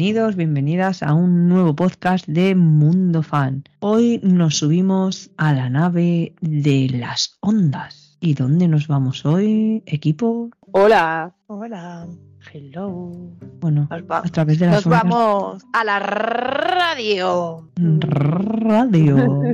[0.00, 3.64] Bienvenidos, bienvenidas a un nuevo podcast de Mundo Fan.
[3.80, 8.16] Hoy nos subimos a la nave de las ondas.
[8.18, 10.48] ¿Y dónde nos vamos hoy, equipo?
[10.72, 11.34] Hola.
[11.48, 12.08] Hola.
[12.52, 13.12] Hello.
[13.60, 15.02] Bueno, a través de las nos ondas.
[15.04, 17.68] vamos a la radio.
[17.76, 19.16] Radio.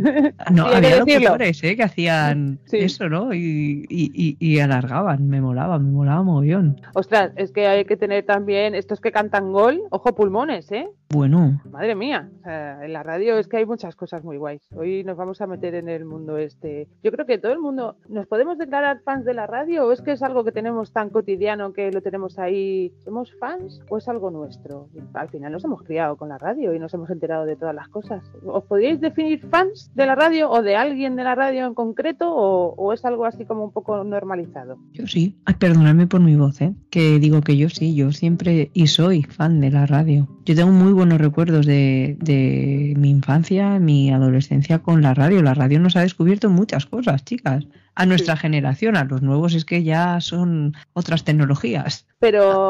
[0.52, 1.74] No, Sí, había locutores ¿eh?
[1.76, 2.78] que hacían Sí.
[2.78, 3.34] eso, ¿no?
[3.34, 6.80] Y, y- y- y alargaban, me molaba, me molaba mogollón.
[6.94, 10.88] Ostras, es que hay que tener también estos que cantan gol, ojo pulmones, ¿eh?
[11.10, 12.28] Bueno, Madre mía.
[12.40, 14.62] O sea, en la radio es que hay muchas cosas muy guays.
[14.74, 16.88] Hoy nos vamos a meter en el mundo este.
[17.02, 20.02] Yo creo que todo el mundo, ¿nos podemos declarar fans de la radio o es
[20.02, 22.75] que es algo que tenemos tan cotidiano que lo tenemos ahí?
[23.04, 24.88] ¿Somos fans o es algo nuestro?
[25.14, 27.88] Al final nos hemos criado con la radio y nos hemos enterado de todas las
[27.88, 28.22] cosas.
[28.44, 32.34] ¿Os podríais definir fans de la radio o de alguien de la radio en concreto
[32.34, 34.78] o, o es algo así como un poco normalizado?
[34.92, 35.36] yo sí.
[35.44, 36.74] Ay, perdonadme por mi voz, ¿eh?
[36.90, 40.28] Que digo que yo sí, yo siempre y soy fan de la radio.
[40.44, 45.42] Yo tengo muy buenos recuerdos de, de mi infancia, mi adolescencia con la radio.
[45.42, 47.66] La radio nos ha descubierto muchas cosas, chicas.
[47.98, 52.06] A nuestra generación, a los nuevos es que ya son otras tecnologías.
[52.18, 52.65] Pero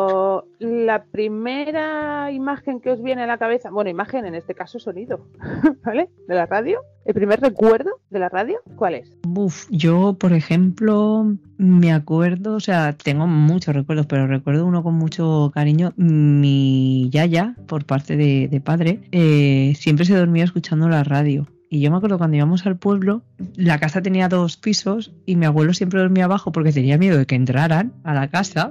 [0.58, 5.26] la primera imagen que os viene a la cabeza, bueno, imagen en este caso sonido,
[5.84, 6.08] ¿vale?
[6.28, 6.80] De la radio.
[7.04, 9.16] El primer recuerdo de la radio, ¿cuál es?
[9.28, 14.94] Uf, yo, por ejemplo, me acuerdo, o sea, tengo muchos recuerdos, pero recuerdo uno con
[14.94, 15.92] mucho cariño.
[15.96, 21.46] Mi yaya, por parte de, de padre, eh, siempre se dormía escuchando la radio.
[21.68, 23.22] Y yo me acuerdo cuando íbamos al pueblo,
[23.56, 27.26] la casa tenía dos pisos y mi abuelo siempre dormía abajo porque tenía miedo de
[27.26, 28.70] que entraran a la casa,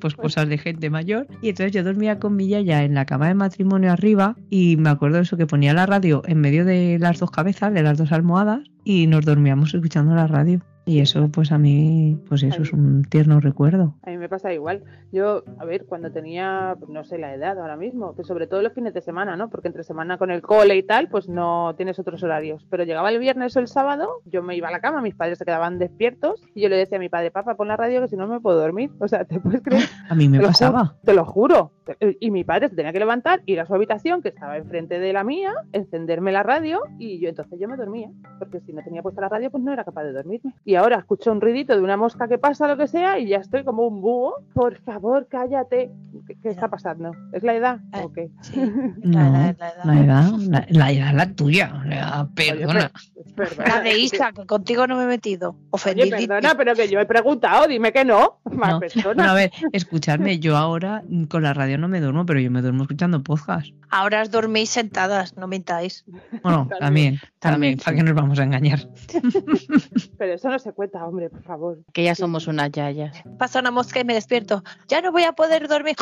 [0.00, 1.26] pues cosas de gente mayor.
[1.42, 4.90] Y entonces yo dormía con mi yaya en la cama de matrimonio arriba y me
[4.90, 7.98] acuerdo de eso que ponía la radio en medio de las dos cabezas, de las
[7.98, 10.60] dos almohadas y nos dormíamos escuchando la radio.
[10.88, 13.96] Y eso pues a mí, pues eso es un tierno recuerdo.
[14.02, 14.84] A mí me pasa igual.
[15.10, 18.72] Yo, a ver, cuando tenía, no sé la edad ahora mismo, que sobre todo los
[18.72, 19.50] fines de semana, ¿no?
[19.50, 22.64] Porque entre semana con el cole y tal, pues no tienes otros horarios.
[22.70, 25.38] Pero llegaba el viernes o el sábado, yo me iba a la cama, mis padres
[25.38, 28.08] se quedaban despiertos y yo le decía a mi padre, papá, pon la radio que
[28.08, 28.92] si no me puedo dormir.
[29.00, 29.88] O sea, ¿te puedes creer?
[30.08, 30.78] A mí me Te lo pasaba.
[30.86, 31.72] juro, te lo juro.
[32.20, 35.12] Y mi padre se tenía que levantar, ir a su habitación, que estaba enfrente de
[35.12, 38.08] la mía, encenderme la radio y yo entonces yo me dormía.
[38.38, 40.54] Porque si no tenía puesta la radio, pues no era capaz de dormirme.
[40.64, 43.38] Y ahora escucho un ruidito de una mosca que pasa, lo que sea, y ya
[43.38, 44.34] estoy como un búho.
[44.54, 45.90] Por favor, cállate.
[46.26, 47.12] ¿Qué, qué está pasando?
[47.32, 47.80] ¿Es la edad?
[47.92, 48.30] Eh, ¿O qué?
[48.42, 48.60] Sí,
[49.02, 51.82] No, la, la- la- La edad, la, la edad es la tuya.
[51.88, 52.90] sea, perdona.
[53.16, 55.56] Oye, per- perdona, la de que- Isa, que contigo no me he metido.
[55.70, 56.36] Ofendidísima.
[56.36, 58.40] perdona, pero que yo he preguntado, dime que no.
[58.50, 58.80] Más No.
[58.80, 59.14] persona.
[59.14, 62.62] Bueno, a ver, escuchadme, yo ahora con la radio no me duermo, pero yo me
[62.62, 63.68] duermo escuchando podcast.
[63.90, 66.04] Ahora os dormís sentadas, no mintáis.
[66.42, 67.18] Bueno, También.
[67.38, 68.80] también, también, ¿para qué nos vamos a engañar?
[70.18, 71.78] Pero eso no se cuenta, hombre, por favor.
[71.92, 73.22] Que ya somos unas yayas.
[73.38, 74.64] Pasa una mosca y me despierto.
[74.88, 75.94] Ya no voy a poder dormir.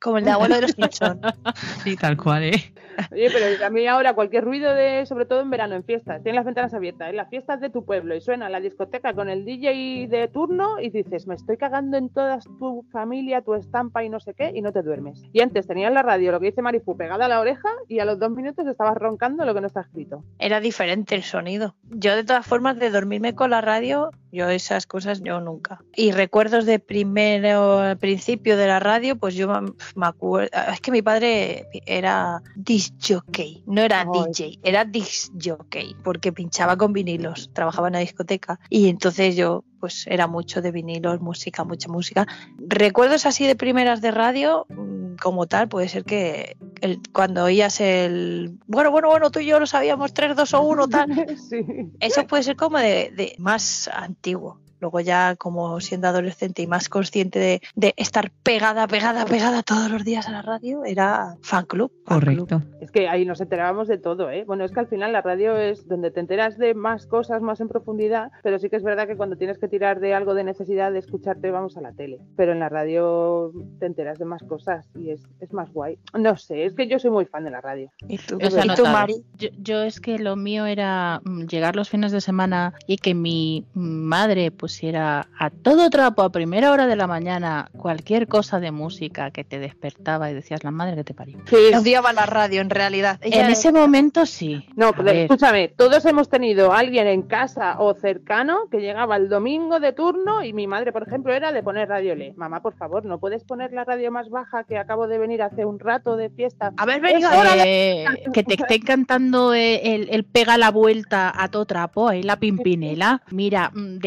[0.00, 1.20] Como el de abuelo de los Simpson.
[1.82, 2.74] Sí, tal cual, ¿eh?
[3.12, 6.36] Oye, pero a mí ahora cualquier ruido de, sobre todo en verano, en fiestas, tienes
[6.36, 9.44] las ventanas abiertas, en las fiestas de tu pueblo y suena la discoteca con el
[9.44, 14.08] DJ de turno y dices, me estoy cagando en toda tu familia, tu estampa y
[14.08, 15.22] no sé qué, y no te duermes.
[15.32, 18.04] Y antes tenías la radio, lo que dice Marifu, pegada a la oreja y a
[18.04, 20.24] los dos minutos estabas roncando lo que no está escrito.
[20.38, 21.74] Era diferente el sonido.
[21.90, 25.80] Yo, de todas formas, de dormirme con la radio, yo esas cosas, yo nunca.
[25.96, 30.50] Y recuerdos de primero, al principio de la radio, pues yo me- acuerdo.
[30.72, 34.04] Es que mi padre era disc jockey, no era.
[34.04, 38.58] DJ, era disc jockey, porque pinchaba con vinilos, trabajaba en la discoteca.
[38.68, 42.26] Y entonces yo, pues era mucho de vinilos, música, mucha música.
[42.56, 47.82] Recuerdos así de primeras de radio, mm, como tal, puede ser que el- cuando oías
[47.82, 48.58] el.
[48.66, 51.06] Bueno, bueno, bueno, tú y yo lo sabíamos, 3, 2 o 1, tal.
[51.50, 51.58] sí.
[52.00, 54.58] Eso puede ser como de, de más antiguo.
[54.84, 59.90] Luego ya como siendo adolescente y más consciente de, de estar pegada, pegada, pegada todos
[59.90, 61.90] los días a la radio, era fan club.
[62.04, 62.46] fan club.
[62.46, 62.62] Correcto.
[62.82, 64.44] Es que ahí nos enterábamos de todo, ¿eh?
[64.46, 67.62] Bueno, es que al final la radio es donde te enteras de más cosas, más
[67.62, 70.44] en profundidad, pero sí que es verdad que cuando tienes que tirar de algo de
[70.44, 72.18] necesidad de escucharte, vamos a la tele.
[72.36, 75.98] Pero en la radio te enteras de más cosas y es, es más guay.
[76.12, 77.90] No sé, es que yo soy muy fan de la radio.
[78.06, 78.92] ¿Y tú, Yo se ha ¿Y tú, notado.
[78.92, 79.24] Mari?
[79.38, 83.14] Yo, yo es que lo mío era mm, llegar los fines de semana y que
[83.14, 88.58] mi madre pues pusiera a todo trapo a primera hora de la mañana cualquier cosa
[88.58, 91.38] de música que te despertaba y decías la madre que te parió.
[91.46, 93.20] Sí, Odiaba la radio en realidad.
[93.20, 94.66] Ella En ese momento sí.
[94.74, 98.80] No, A pero ver, escúchame, todos hemos tenido a alguien en casa o cercano que
[98.80, 102.32] llegaba el domingo de turno y mi madre, por ejemplo, era de poner radio Le.
[102.32, 105.64] Mamá, por favor, ¿no puedes poner la radio más baja que acabo de venir hace
[105.64, 106.72] un rato de fiesta?
[106.78, 111.32] Haber venido Eso, ahora eh, que te estén cantando eh, el, el pega la vuelta
[111.32, 113.22] a todo trapo, ahí la pimpinela.
[113.30, 113.98] Mira, mm,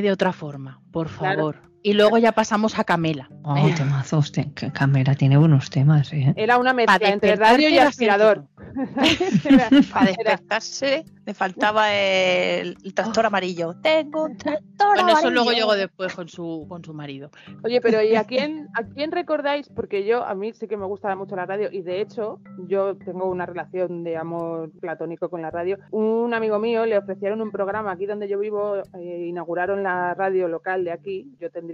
[0.00, 1.71] de otra forma, por Claro.
[1.82, 3.28] Y luego ya pasamos a Camela.
[3.42, 4.32] Oh, Eh, temazos.
[4.72, 6.32] Camera tiene buenos temas, ¿eh?
[6.36, 8.46] Era una mezcla entre radio y aspirador.
[9.92, 13.74] Para despertarse me faltaba el, el tractor amarillo.
[13.82, 15.30] Tengo un tractor Bueno, eso amarillo.
[15.30, 17.30] luego llegó después con su, con su marido.
[17.64, 19.68] Oye, pero ¿y a quién, a quién recordáis?
[19.68, 22.96] Porque yo, a mí sí que me gusta mucho la radio y de hecho yo
[22.96, 25.78] tengo una relación de amor platónico con la radio.
[25.90, 30.48] Un amigo mío le ofrecieron un programa aquí donde yo vivo, eh, inauguraron la radio
[30.48, 31.71] local de aquí, yo tendría,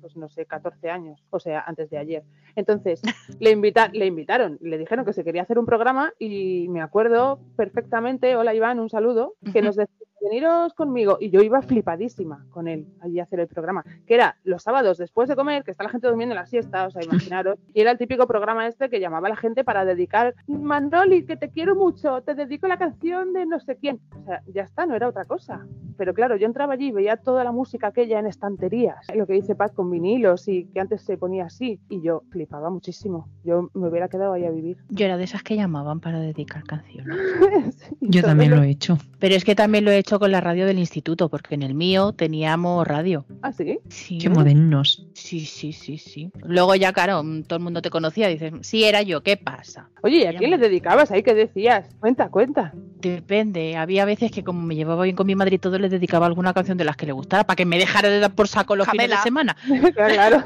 [0.00, 2.24] pues no sé, 14 años, o sea, antes de ayer.
[2.56, 3.00] Entonces,
[3.40, 7.40] le, invita le invitaron, le dijeron que se quería hacer un programa y me acuerdo
[7.56, 12.68] perfectamente, hola Iván, un saludo, que nos decía, veniros conmigo y yo iba flipadísima con
[12.68, 15.84] él allí a hacer el programa, que era los sábados después de comer, que está
[15.84, 19.00] la gente durmiendo la siesta, o sea, imaginaros, y era el típico programa este que
[19.00, 23.32] llamaba a la gente para dedicar, Manoli, que te quiero mucho, te dedico la canción
[23.32, 25.66] de no sé quién, o sea, ya está, no era otra cosa,
[25.96, 29.34] pero claro, yo entraba allí y veía toda la música aquella en estanterías, lo que
[29.34, 33.70] dice Paz con vinilos y que antes se ponía así, y yo flipaba muchísimo, yo
[33.74, 34.78] me hubiera quedado ahí a vivir.
[34.88, 37.16] Yo era de esas que llamaban para dedicar canciones.
[38.00, 38.98] Yo también lo he hecho.
[39.18, 41.74] Pero es que también lo he hecho con la radio del instituto, porque en el
[41.74, 43.24] mío teníamos radio.
[43.42, 43.78] ¿Ah, sí?
[43.88, 45.06] Sí, Qué modernos.
[45.14, 46.30] sí, sí, sí, sí.
[46.44, 48.28] Luego ya, claro, mm, todo el mundo te conocía.
[48.28, 49.88] Dices, sí, era yo, ¿qué pasa?
[50.02, 51.22] Oye, ¿y a quién le dedicabas ahí?
[51.22, 51.88] ¿Qué decías?
[52.00, 52.72] Cuenta, cuenta.
[53.00, 53.76] Depende.
[53.76, 56.52] Había veces que como me llevaba bien con mi madre y todo, le dedicaba alguna
[56.52, 58.88] canción de las que le gustara para que me dejara de dar por saco los
[58.88, 59.56] fines de semana.
[59.94, 60.42] claro.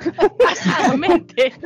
[0.51, 1.53] Exactamente.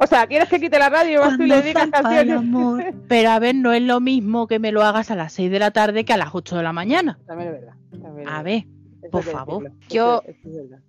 [0.00, 2.94] O sea, ¿quieres que quite la radio y vas tú y le dedicas canciones?
[3.06, 5.58] Pero a ver, no es lo mismo que me lo hagas a las 6 de
[5.58, 7.18] la tarde que a las 8 de la mañana.
[7.26, 7.74] También es verdad.
[8.02, 8.64] también es A ver,
[9.10, 9.62] por favor.
[9.64, 10.36] decirlo, Yo- es.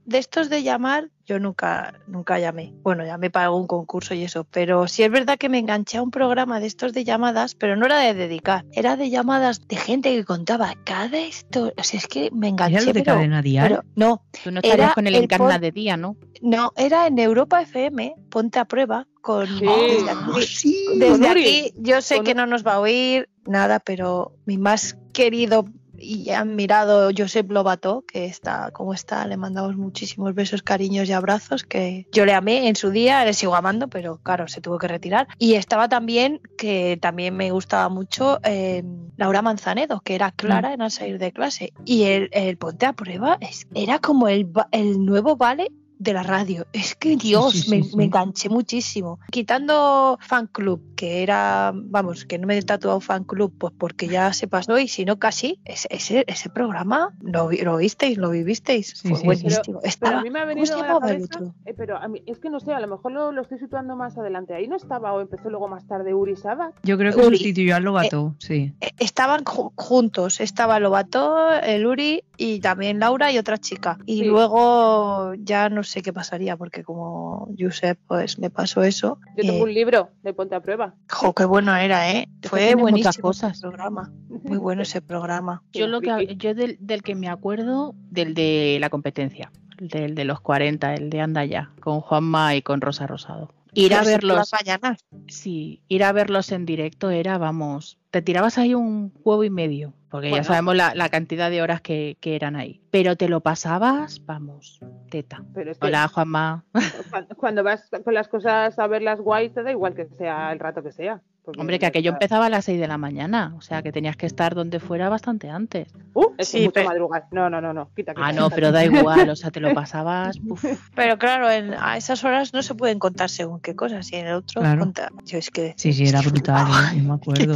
[0.05, 2.73] De estos de llamar, yo nunca, nunca llamé.
[2.83, 4.43] Bueno, llamé para algún concurso y eso.
[4.45, 7.75] Pero sí es verdad que me enganché a un programa de estos de llamadas, pero
[7.75, 8.63] no era de dedicar.
[8.71, 11.73] Era de llamadas de gente que contaba cada historia.
[11.77, 12.75] O sea, es que me enganché.
[12.75, 13.77] ¿Era de pero- cadena diaria?
[13.81, 16.15] pero no, tú no estarías Era con el el encarna de día, ¿no?
[16.41, 19.65] no, era en Europa FM, ponte a prueba con Sí.
[19.65, 20.41] desde Ah, aquí.
[20.45, 20.85] sí.
[20.99, 21.41] Desde Con Uri.
[21.41, 25.65] aquí, yo sé Con que no nos va a oír nada, pero mi más querido
[25.99, 31.63] y admirado Josep Lobato, que está como está, le mandamos muchísimos besos, cariños y abrazos,
[31.63, 34.87] que yo le amé en su día, le sigo amando, pero claro, se tuvo que
[34.87, 35.27] retirar.
[35.39, 38.83] Y estaba también, que también me gustaba mucho, eh,
[39.17, 41.73] Laura Manzanedo, que era Clara en al salir de clase.
[41.85, 43.39] Y el, el Ponte a Prueba
[43.73, 46.65] era como el, el nuevo vale de la radio.
[46.73, 47.95] Es que Dios, sí, sí, me, sí.
[47.97, 49.19] me enganché muchísimo.
[49.31, 54.07] Quitando fan club, que era, vamos, que no me he tatuado fan club, pues porque
[54.07, 58.17] ya se pasó y si no casi, ese, ese, ese programa lo, vi- lo visteis,
[58.17, 58.93] lo vivisteis.
[58.97, 59.79] Sí, Fue buenísimo.
[59.79, 61.55] Pero Estaba, a mí me ha ¿cómo venido a la cabeza, otro?
[61.65, 63.95] eh, pero a mí, es que no sé, a lo mejor lo, lo estoy situando
[63.95, 64.53] más adelante.
[64.53, 66.73] Ahí no estaba o empezó luego más tarde Uri Sabat.
[66.83, 67.37] Yo creo que Uri.
[67.37, 68.73] sustituyó al Lobato, sí.
[68.81, 73.97] Eh, Estaban ju- juntos, estaba Lobato, el Uri y también Laura y otra chica.
[74.05, 74.25] Y Sí.
[74.25, 79.19] luego ya no sé qué pasaría, porque como Josep pues le pasó eso.
[79.37, 80.95] Yo tengo eh, un libro de Ponte a Prueba.
[81.09, 82.27] Jo, qué bueno era, ¿eh?
[82.43, 83.51] Fue buenísimo muchas cosas.
[83.53, 84.11] ese programa.
[84.27, 85.63] Muy bueno ese programa.
[85.73, 90.25] Yo lo que yo del, del que me acuerdo del de la competencia, del de
[90.25, 93.51] los 40, el de Anda ya, con Juanma y con Rosa Rosado.
[93.75, 95.05] Ir a verlos, mañanas.
[95.27, 99.93] sí, ir a verlos en directo era, vamos, te tirabas ahí un huevo y medio,
[100.09, 100.43] porque Bueno.
[100.43, 102.81] ya sabemos la, la cantidad de horas que, que eran ahí.
[102.91, 104.79] Pero te lo pasabas, vamos,
[105.09, 105.43] teta.
[105.53, 106.63] Pero es que Hola, Juanma.
[107.11, 110.59] cuando, cuando vas con las cosas a verlas guay, te da igual que sea el
[110.59, 111.21] rato que sea.
[111.57, 114.25] Hombre, que aquello empezaba a las 6 de la mañana, o sea que tenías que
[114.25, 115.93] estar donde fuera bastante antes.
[116.13, 117.25] Uh, es Sí, mucho pero- madrugar.
[117.31, 117.89] No, no, no, no.
[117.95, 118.55] Quita, quita, Ah, no, quita.
[118.55, 120.39] pero da igual, o sea, te lo pasabas.
[120.47, 120.63] uf.
[120.95, 124.11] Pero claro, en- a esas horas no se pueden contar según qué cosas.
[124.11, 124.91] Y en el otro, Claro.
[125.25, 125.73] yo es que.
[125.77, 126.97] Sí, sí, era brutal, ¿eh?
[126.97, 127.55] Yo me acuerdo.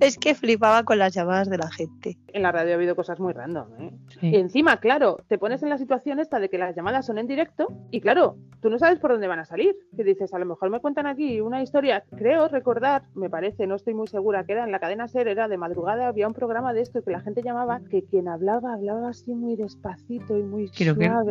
[0.00, 2.18] Es que flipaba con las llamadas de la gente.
[2.32, 3.90] En la radio ha habido cosas muy random, ¿eh?
[4.20, 4.28] Sí.
[4.28, 7.26] Y encima, claro, te pones en la situación esta de que las llamadas son en
[7.26, 9.74] directo y claro, tú no sabes por dónde van a salir.
[9.96, 13.74] Que dices, a lo mejor me cuentan aquí una historia, creo recordar me parece, no
[13.76, 16.72] estoy muy segura, que era en la cadena SER, era de madrugada, había un programa
[16.72, 20.68] de esto que la gente llamaba, que quien hablaba, hablaba así muy despacito y muy
[20.70, 21.22] Creo que era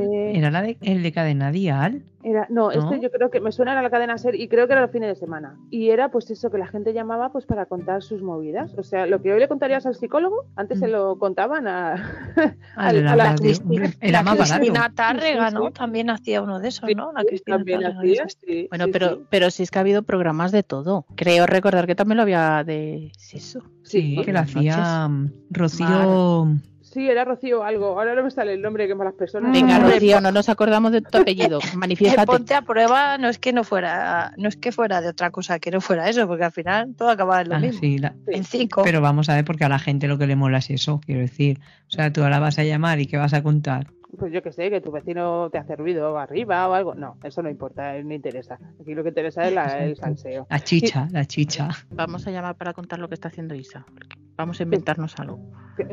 [0.51, 2.03] la de, el de cadena dial.
[2.21, 2.71] Era, no, ¿No?
[2.71, 4.91] este yo creo que me suena a la cadena SER y creo que era los
[4.91, 5.57] fines de semana.
[5.69, 8.73] Y era pues eso, que la gente llamaba pues para contar sus movidas.
[8.77, 10.91] O sea, lo que hoy le contarías al psicólogo, antes se Mm.
[10.91, 11.95] lo contaban a,
[12.35, 13.37] la a la radio.
[13.37, 13.93] Cristina.
[14.01, 14.35] Era más.
[14.37, 15.67] Cristina Tárrega, ¿no?
[15.67, 15.73] sí.
[15.73, 17.13] También hacía uno de esos, Sí, ¿no?
[17.13, 18.37] La Cristina también Tárrega, hacía, esas.
[18.45, 19.21] sí, Bueno, sí, pero, sí.
[19.29, 21.05] pero sí es que ha habido programas de todo.
[21.15, 23.61] Creo recordar que también lo había de Sisu.
[23.83, 26.57] Sí, que las hacía mm, Rocío.
[26.81, 27.99] Sí, era Rocío algo.
[27.99, 29.51] Ahora no me sale el nombre, que malas personas.
[29.53, 31.59] Venga, Rocío, no nos acordamos de tu apellido.
[31.71, 32.25] El Manifiéstate.
[32.25, 35.59] ponte a prueba no es que no fuera, no es que fuera de otra cosa,
[35.59, 37.79] que no fuera eso, porque al final todo acaba en lo Ah, mismo.
[37.79, 38.81] sí, la- En cinco.
[38.83, 41.21] Pero vamos a ver, porque a la gente lo que le mola es eso, quiero
[41.21, 41.59] decir.
[41.87, 43.87] O sea, tú ahora vas a llamar y ¿qué vas a contar?
[44.17, 46.95] Pues yo que sé, que tu vecino te hace ruido arriba o algo.
[46.95, 48.57] No, eso no importa, eh, no interesa.
[48.81, 50.47] Aquí lo que interesa es la- el salseo.
[50.49, 51.69] La chicha, la chicha.
[51.91, 53.85] Vamos a llamar para contar lo que está haciendo Isa.
[54.35, 55.37] Vamos a inventarnos algo.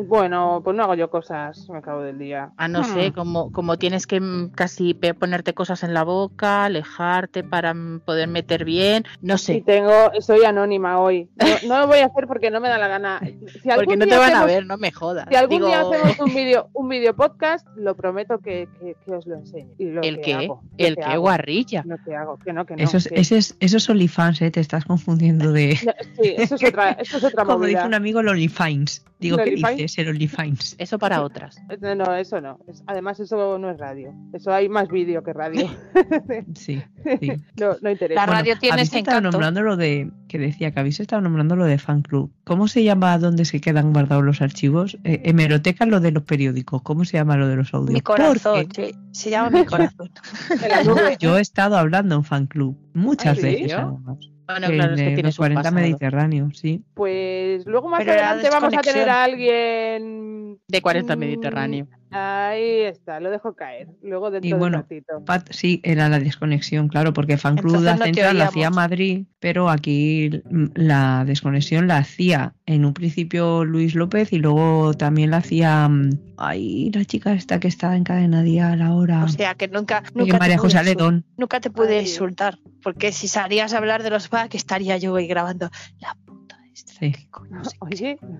[0.06, 2.50] Bueno, pues no hago yo cosas al cabo del día.
[2.56, 7.42] Ah, no sé, como, como tienes que mm, casi ponerte cosas en la boca, alejarte
[7.44, 9.04] para mm, poder meter bien.
[9.20, 9.62] No Y sé.
[9.66, 11.28] tengo, soy anónima hoy.
[11.36, 13.20] No, no lo voy a hacer porque no me da la gana.
[13.62, 15.26] Si algún Porque no te día van a hacemos- ver, no me jodas.
[15.28, 19.12] Si algún Digo, día hacemos un vídeo un video podcast, lo prometo que, que- que
[19.12, 19.68] os lo enseño.
[19.78, 20.34] Y lo ¿El que qué?
[20.34, 21.06] hago, ¿El que qué?
[21.08, 21.82] hago, Guarrilla.
[21.86, 22.82] Lo que hago, que no, que no.
[22.84, 24.50] Esos, que- ese es- esos OnlyFans, ¿eh?
[24.50, 25.76] te estás confundiendo de.
[25.86, 27.78] No, Sí, eso es otra, eso es otra Como movida.
[27.78, 29.04] dice un amigo, el OnlyFans.
[29.18, 29.98] Digo, ¿El ¿qué dices?
[29.98, 30.74] El OnlyFans.
[30.78, 31.58] Eso para otras.
[31.80, 32.58] No, no, eso no.
[32.86, 34.12] Además, eso no es radio.
[34.34, 35.70] Eso hay más vídeo que radio.
[36.54, 36.82] Sí,
[37.20, 37.32] sí.
[37.58, 38.20] no, no interesa.
[38.20, 39.32] La radio tiene habéis ese estado encanto.
[39.38, 40.10] nombrando lo de.
[40.28, 42.30] Que decía que habéis estado nombrando lo de fan club.
[42.44, 44.98] ¿Cómo se llama donde se quedan guardados los archivos?
[45.04, 46.82] Eh, hemeroteca lo de los periódicos.
[46.82, 47.94] ¿Cómo se llama lo de los audios?
[47.94, 50.10] Mi corazón, sí, se llama mi corazón.
[51.20, 53.42] Yo he estado hablando en fan club muchas ¿Ah, sí?
[53.42, 53.72] veces.
[53.72, 53.78] ¿Yo?
[53.78, 54.18] además.
[54.48, 55.74] Bueno, En claro, es que el tienes un 40 pasado.
[55.82, 56.84] Mediterráneo, sí.
[56.94, 57.14] Pues
[57.64, 60.58] luego más Pero adelante vamos a tener a alguien.
[60.68, 61.86] De 40 mm, Mediterráneo.
[62.10, 63.88] Ahí está, lo dejo caer.
[64.02, 65.24] Luego dentro Y de un ratito.
[65.24, 68.44] Pat- sí, era la desconexión, claro, porque Fan Club Entonces la no te Central la
[68.46, 68.70] hacía.
[68.70, 70.30] Madrid, pero aquí
[70.74, 76.10] la desconexión la hacía en un principio Luis López y luego también la hacía mm,
[76.38, 79.24] ay, la chica esta que está en cadena dial ahora.
[79.24, 81.24] O sea que nunca, nunca, te, María pude José Aledón.
[81.36, 82.02] nunca te pude Ay.
[82.02, 82.58] insultar.
[82.82, 85.70] Porque si salías a hablar de los back, estaría yo ahí grabando.
[85.98, 86.16] La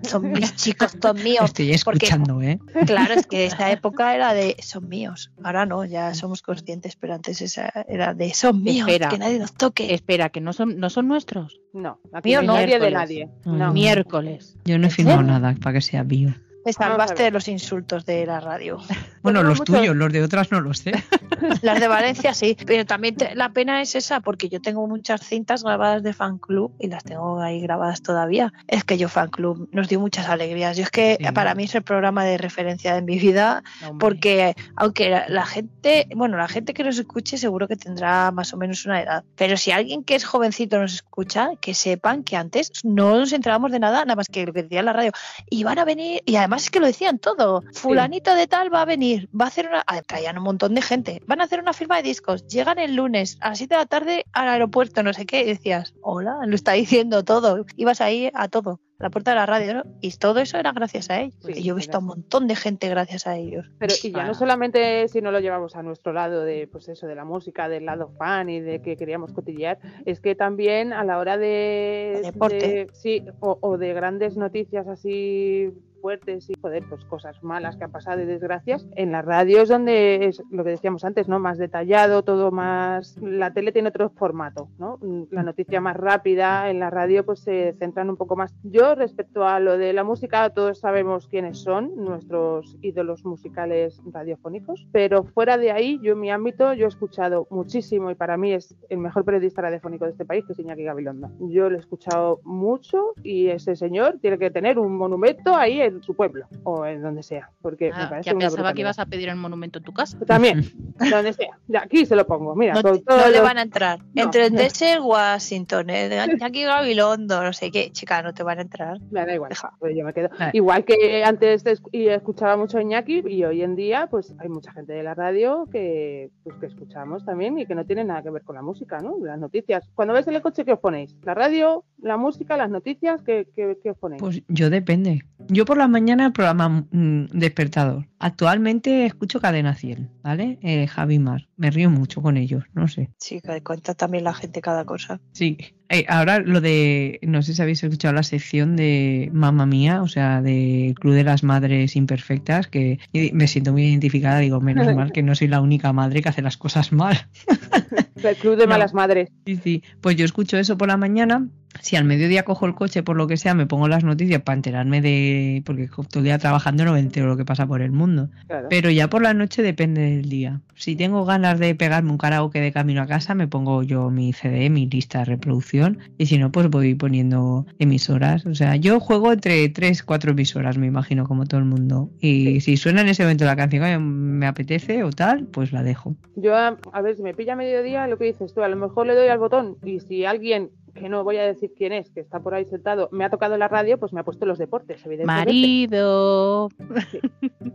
[0.03, 1.45] Son mis chicos, son míos.
[1.45, 2.59] Estoy porque- escuchando, ¿eh?
[2.85, 5.31] Claro, es que esa época era de son míos.
[5.43, 9.09] Ahora no, ya somos conscientes, pero antes esa era de son míos, Espera.
[9.09, 9.93] que nadie nos toque.
[9.93, 11.59] Espera, que no son, no son nuestros.
[11.73, 12.93] no, aquí Mío no nadie de Miércoles.
[12.93, 13.29] nadie.
[13.45, 13.73] No.
[13.73, 14.57] Miércoles.
[14.65, 16.33] Yo no he ¿En firmado nada para que sea bio.
[16.71, 18.77] A salvaste de los insultos de la radio.
[19.27, 20.93] Bueno, los tuyos, los de otras no los sé.
[21.61, 25.19] Las de Valencia sí, pero también te- la pena es esa, porque yo tengo muchas
[25.21, 28.53] cintas grabadas de fan club y las tengo ahí grabadas todavía.
[28.69, 30.77] Es que yo fan club nos dio muchas alegrías.
[30.77, 31.25] Yo es que Sí.
[31.33, 33.63] para mí es el programa de referencia de mi vida,
[33.99, 38.53] porque aunque la- la gente, bueno, la gente que nos escuche seguro que tendrá más
[38.53, 42.37] o menos una edad, pero si alguien que es jovencito nos escucha, que sepan que
[42.37, 45.11] antes no nos enterábamos de nada, nada más que lo que decía la radio,
[45.49, 48.81] y van a venir, y además es que lo decían todo, fulanito de tal va
[48.81, 51.59] a venir, va a hacer una, ah, traían un montón de gente, van a hacer
[51.59, 55.03] una firma de discos, llegan el lunes a las 7 de la tarde al aeropuerto,
[55.03, 59.03] no sé qué, y decías, hola, lo está diciendo todo, ibas ahí a todo, a
[59.03, 59.83] la puerta de la radio, ¿no?
[60.01, 62.55] y todo eso era gracias a ellos, Sí, yo he visto a un montón de
[62.55, 63.69] gente gracias a ellos.
[63.77, 64.27] Pero y ya Ah.
[64.27, 67.69] no solamente si no lo llevamos a nuestro lado de pues eso de la música,
[67.69, 72.13] del lado fan y de que queríamos cotillear, es que también a la hora de,
[72.15, 72.55] De deporte.
[72.57, 77.83] de- sí, o, o de grandes noticias así fuertes y joder, pues cosas malas que
[77.83, 81.39] han pasado y desgracias, en la radio es donde es lo que decíamos antes, ¿no?
[81.39, 84.99] Más detallado, todo más la tele tiene otro formato, ¿no?
[85.31, 88.53] La noticia más rápida, en la radio pues se centran un poco más.
[88.63, 94.87] Yo respecto a lo de la música, todos sabemos quiénes son nuestros ídolos musicales radiofónicos,
[94.91, 98.53] pero fuera de ahí, yo en mi ámbito, yo he escuchado muchísimo y para mí
[98.53, 101.29] es el mejor periodista radiofónico de este país, que es Iñaki Gabilondo.
[101.39, 106.03] Yo lo he escuchado mucho y ese señor tiene que tener un monumento ahí en
[106.03, 108.99] su pueblo o en donde sea, porque me Ah, parece ya una pensaba que ibas
[108.99, 110.17] a pedir el monumento en tu casa.
[110.25, 110.61] También,
[111.11, 111.57] donde sea.
[111.67, 113.01] De aquí se lo pongo, mira, No, con
[113.31, 113.99] le van a entrar.
[114.13, 114.23] No.
[114.23, 118.59] Entre el Desert Washington, el de Jackie Gabilondo, no sé qué, chica, no te van
[118.59, 118.99] a entrar.
[119.09, 120.29] Me da igual, pues yo me quedo.
[120.53, 124.71] Igual que antes y escuchaba mucho a Iñaki y hoy en día pues hay mucha
[124.71, 128.29] gente de la radio que pues que escuchamos también y que no tiene nada que
[128.29, 129.15] ver con la música, ¿no?
[129.23, 129.89] Las noticias.
[129.95, 131.15] Cuando en el coche, ¿qué os ponéis?
[131.23, 134.21] ¿La radio la música, las noticias, ¿qué, qué, qué os ponéis?
[134.21, 135.23] Pues yo depende.
[135.47, 138.07] Yo por la mañana el programa mm, Despertador.
[138.19, 140.57] Actualmente escucho Cadena 100, ¿vale?
[140.61, 141.47] Eh, Javi Mar.
[141.55, 143.09] Me río mucho con ellos, no sé.
[143.19, 145.19] Sí, que cuenta también la gente cada cosa.
[145.33, 145.57] Sí.
[145.89, 150.07] Eh, ahora lo de, no sé si habéis escuchado la sección de Mamma Mía, o
[150.07, 152.99] sea, de Club de las Madres Imperfectas, que
[153.33, 156.41] me siento muy identificada, digo, menos mal que no soy la única madre que hace
[156.41, 157.17] las cosas mal.
[158.23, 158.69] El club de No.
[158.71, 159.29] malas madres.
[159.45, 159.83] Sí, sí.
[160.01, 161.47] Pues yo escucho eso por la mañana.
[161.81, 164.55] Si al mediodía cojo el coche, por lo que sea, me pongo las noticias para
[164.55, 165.61] enterarme de.
[165.65, 168.29] Porque todo el día trabajando no me entero lo que pasa por el mundo.
[168.47, 168.67] Claro.
[168.69, 170.61] Pero ya por la noche depende del día.
[170.75, 174.33] Si tengo ganas de pegarme un karaoke de camino a casa, me pongo yo mi
[174.33, 175.99] CD, mi lista de reproducción.
[176.17, 178.45] Y si no, pues voy poniendo emisoras.
[178.45, 182.09] O sea, yo juego entre 3, 4 emisoras, me imagino, como todo el mundo.
[182.19, 185.83] Y si suena en ese momento la canción que me apetece o tal, pues la
[185.83, 186.15] dejo.
[186.35, 188.75] Yo, a, a ver, si me pilla a mediodía, lo que dices tú, a lo
[188.75, 192.09] mejor le doy al botón y si alguien, que no voy a decir quién es,
[192.11, 194.57] que está por ahí sentado, me ha tocado la radio, pues me ha puesto los
[194.57, 195.51] deportes, evidentemente.
[195.51, 196.69] Marido.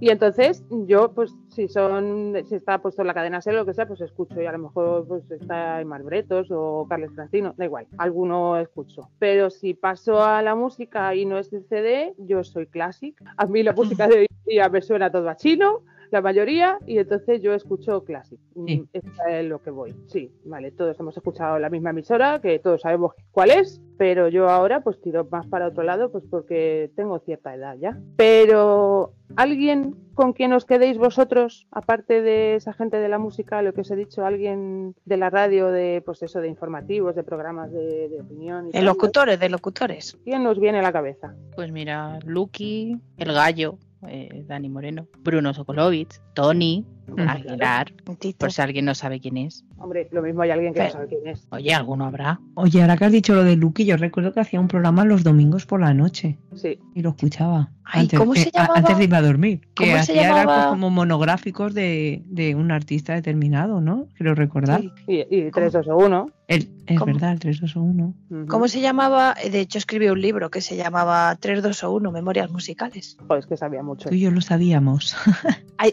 [0.01, 3.75] Y entonces yo, pues si son, si está puesto en la cadena SER lo que
[3.75, 7.65] sea, pues escucho y a lo mejor pues está Aymar Bretos o Carles Francino, da
[7.65, 9.11] igual, alguno escucho.
[9.19, 13.23] Pero si paso a la música y no es de CD, yo soy classic.
[13.37, 16.99] A mí la música de hoy día me suena todo a chino, la mayoría, y
[16.99, 18.39] entonces yo escucho classic.
[18.67, 18.81] Sí.
[18.81, 18.85] Mm,
[19.29, 19.95] es lo que voy.
[20.07, 24.49] Sí, vale, todos hemos escuchado la misma emisora, que todos sabemos cuál es, pero yo
[24.49, 27.99] ahora pues tiro más para otro lado, pues porque tengo cierta edad ya.
[28.17, 33.73] Pero alguien con quien os quedéis vosotros, aparte de esa gente de la música, lo
[33.73, 37.73] que os he dicho, alguien de la radio, de pues eso, de informativos, de programas
[37.73, 38.65] de, de opinión.
[38.65, 40.19] y De tal, locutores, de locutores.
[40.25, 41.35] ¿Quién nos viene a la cabeza?
[41.55, 43.79] Pues mira, Lucky, el gallo,
[44.09, 46.85] eh, Dani Moreno, Bruno Sokolovich, Tony.
[47.27, 47.93] Aguilar,
[48.39, 49.65] por si alguien no sabe quién es.
[49.79, 51.47] Hombre, lo mismo hay alguien que no sabe quién es.
[51.51, 52.41] Oye, alguno habrá.
[52.55, 55.25] Oye, ahora que has dicho lo de Lucky, yo recuerdo que hacía un programa los
[55.25, 57.71] domingos por la noche Sí, y lo escuchaba.
[57.85, 58.75] Ay, antes, ¿cómo se a- llamaba?
[58.79, 59.61] antes de ir a dormir.
[59.75, 60.69] Que ¿Cómo se hacía era, pues, llamaba?
[60.71, 64.07] como monográficos de, de un artista determinado, ¿no?
[64.17, 64.81] Quiero recordar.
[64.81, 64.93] Sí.
[65.31, 66.31] y, y 3, 2 o 1.
[66.49, 67.13] El, es ¿Cómo?
[67.13, 68.47] verdad, el 321.
[68.49, 69.35] ¿Cómo se llamaba?
[69.51, 73.17] De hecho, escribí un libro que se llamaba 3, 2 o 1, Memorias Musicales.
[73.27, 74.09] Joder, es que sabía mucho.
[74.09, 75.17] Tú y yo lo sabíamos.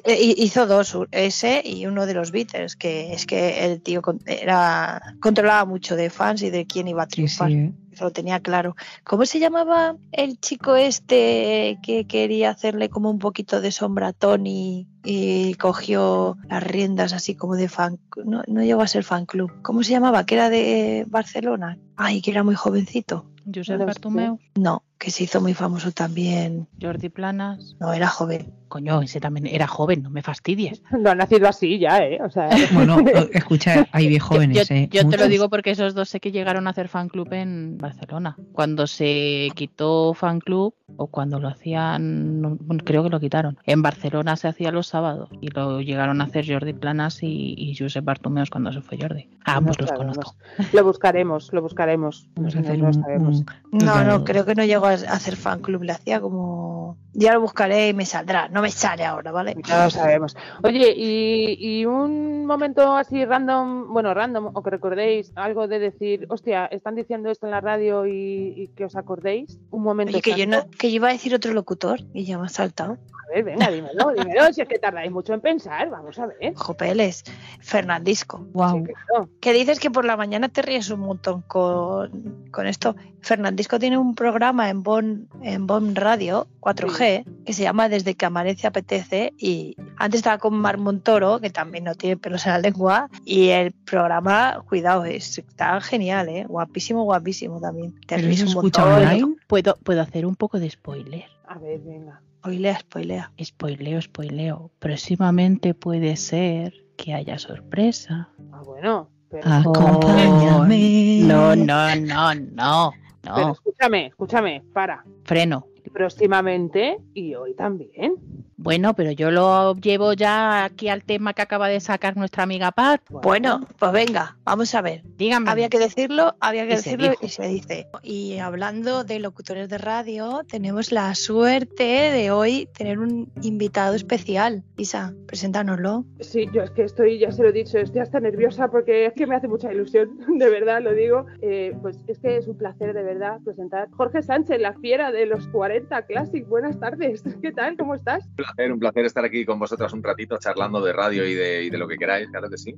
[0.05, 4.01] Eh, hi- Hizo dos, ese y uno de los Beatles, que es que el tío
[4.01, 7.37] con- era controlaba mucho de fans y de quién iba a Sí, sí.
[7.37, 7.51] triunfar.
[7.51, 7.73] ¿eh?
[7.91, 8.75] Eso lo tenía claro.
[9.03, 14.13] ¿Cómo se llamaba el chico este que quería hacerle como un poquito de sombra a
[14.13, 17.99] Tony y cogió las riendas así como de fan?
[18.23, 19.51] No, no llegó a ser fan club.
[19.63, 20.25] ¿Cómo se llamaba?
[20.25, 21.77] Que era de Barcelona.
[21.97, 23.25] Ay, que era muy jovencito.
[23.53, 23.79] Josep.
[23.83, 26.67] Bartomeu, No, que se hizo muy famoso también.
[26.81, 27.75] Jordi Planas.
[27.79, 28.53] No, era joven.
[28.67, 30.83] Coño, ese también era joven, no me fastidies.
[30.91, 32.19] No ha nacido así ya, ¿eh?
[32.23, 32.99] O sea, Bueno, o-
[33.33, 34.87] escucha, hay bien Yo- jóvenes, yo, ¿eh?
[34.91, 37.79] yo te lo digo porque esos dos sé que llegaron a hacer fan club en
[37.79, 38.35] Barcelona.
[38.51, 43.57] Cuando se quitó fan club, o cuando lo hacían, no- bueno, creo que lo quitaron.
[43.65, 47.75] En Barcelona se hacía los sábados y lo llegaron a hacer Jordi Planas y, y
[47.75, 49.29] Josep Bartomeus cuando se fue Jordi.
[49.45, 50.17] Ah, No pues los sabemos.
[50.17, 50.35] conozco.
[50.73, 52.27] lo buscaremos, lo buscaremos.
[52.35, 53.37] Vamos a No, hacer no un, sabemos.
[53.39, 54.17] un- No, Claro.
[54.19, 55.83] no, creo que no llegó a hacer fan club.
[55.83, 56.97] Le hacía como.
[57.13, 58.49] Ya lo buscaré y me saldrá.
[58.49, 59.55] No me sale ahora, ¿vale?
[59.55, 60.37] No lo sabemos.
[60.63, 66.25] Oye, y, y un momento así random, bueno, random, o que recordéis algo de decir,
[66.29, 69.59] hostia, están diciendo esto en la radio y, y que os acordéis.
[69.71, 70.13] Un momento.
[70.13, 72.49] Oye, que yo, no, que yo iba a decir otro locutor y ya me ha
[72.49, 72.93] saltado.
[72.93, 76.55] A ver, venga, dímelo, dímelo, si es que tardáis mucho en pensar, vamos a ver.
[76.55, 77.23] Jopeles,
[77.59, 78.39] Fernandisco.
[78.39, 79.29] Sí, claro.
[79.39, 82.95] Que dices que por la mañana te ríes un montón con, con esto.
[83.21, 88.25] Fernandisco tiene un programa en Bon, en Bon Radio 4G que se llama Desde que
[88.25, 92.59] amanece apetece y antes estaba con Mar Montoro, que también no tiene pelos en la
[92.59, 96.45] lengua, y el programa, cuidado, es, está genial, ¿eh?
[96.47, 97.93] guapísimo, guapísimo también.
[98.07, 99.03] Te ¿Pero eso escucha montón.
[99.03, 99.35] online?
[99.47, 101.25] Puedo, puedo hacer un poco de spoiler.
[101.47, 102.21] A ver, venga.
[102.39, 103.31] Spoilea, spoilea.
[103.43, 104.71] Spoileo, spoileo.
[104.79, 108.29] Próximamente puede ser que haya sorpresa.
[108.53, 111.19] Ah, bueno, pero, Ah, Acompáñame.
[111.23, 112.91] No, no, no, no.
[113.35, 115.03] Pero escúchame, escúchame, para.
[115.23, 115.67] freno.
[115.93, 118.15] Próximamente y hoy también.
[118.61, 122.73] Bueno, pero yo lo llevo ya aquí al tema que acaba de sacar nuestra amiga
[122.73, 123.01] Pat.
[123.09, 125.01] Bueno, pues venga, vamos a ver.
[125.15, 125.49] Dígame.
[125.49, 127.87] Había que decirlo, había que Y decirlo y se dice.
[128.03, 134.65] Y hablando de locutores de radio, tenemos la suerte de hoy tener un invitado especial.
[134.75, 136.03] Isa, preséntanoslo.
[136.19, 139.13] Sí, yo es que estoy, ya se lo he dicho, estoy hasta nerviosa porque es
[139.13, 141.25] que me hace mucha ilusión, de verdad lo digo.
[141.41, 145.25] Eh, pues es que es un placer de verdad presentar Jorge Sánchez, la fiera de
[145.27, 146.45] los 40 Classic.
[146.45, 147.77] Buenas tardes, ¿qué tal?
[147.77, 148.27] ¿Cómo estás?
[148.55, 151.69] Placer, un placer estar aquí con vosotras un ratito charlando de radio y de, y
[151.69, 152.75] de lo que queráis, claro que sí.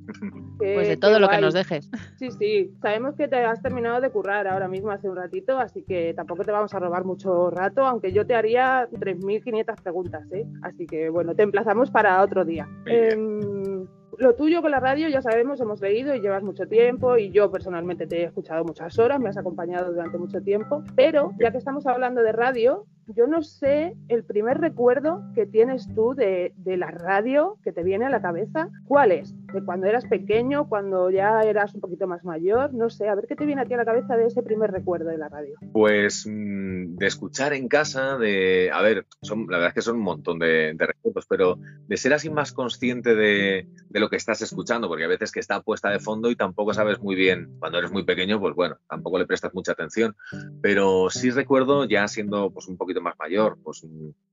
[0.58, 1.90] Pues de todo lo que nos dejes.
[2.16, 2.72] Sí, sí.
[2.80, 6.44] Sabemos que te has terminado de currar ahora mismo hace un ratito, así que tampoco
[6.44, 10.46] te vamos a robar mucho rato, aunque yo te haría 3.500 preguntas, ¿eh?
[10.62, 12.68] Así que bueno, te emplazamos para otro día.
[12.86, 13.86] Em,
[14.18, 17.50] lo tuyo con la radio ya sabemos, hemos leído y llevas mucho tiempo y yo
[17.50, 21.58] personalmente te he escuchado muchas horas, me has acompañado durante mucho tiempo, pero ya que
[21.58, 26.76] estamos hablando de radio, yo no sé el primer recuerdo que tienes tú de, de,
[26.76, 28.68] la radio que te viene a la cabeza.
[28.84, 29.34] ¿Cuál es?
[29.52, 32.72] ¿De cuando eras pequeño, cuando ya eras un poquito más mayor?
[32.74, 34.70] No sé, a ver qué te viene a ti a la cabeza de ese primer
[34.70, 35.54] recuerdo de la radio.
[35.72, 38.70] Pues mmm, de escuchar en casa, de.
[38.72, 41.96] A ver, son, la verdad es que son un montón de, de recuerdos, pero de
[41.96, 45.60] ser así más consciente de, de, lo que estás escuchando, porque a veces que está
[45.62, 47.56] puesta de fondo y tampoco sabes muy bien.
[47.58, 50.14] Cuando eres muy pequeño, pues bueno, tampoco le prestas mucha atención.
[50.60, 53.86] Pero sí recuerdo, ya siendo pues un poquito más mayor, pues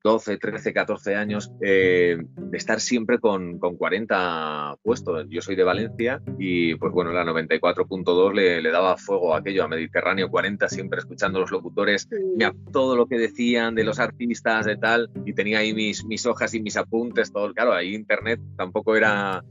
[0.03, 5.25] 12, 13, 14 años, eh, de estar siempre con, con, 40 puestos.
[5.29, 9.63] Yo soy de Valencia y pues bueno, la 94.2 le, le, daba fuego a aquello,
[9.63, 12.07] a Mediterráneo 40, siempre escuchando los locutores,
[12.71, 16.53] todo lo que decían de los artistas, de tal, y tenía ahí mis, mis hojas
[16.53, 19.43] y mis apuntes, todo, claro, ahí internet tampoco era...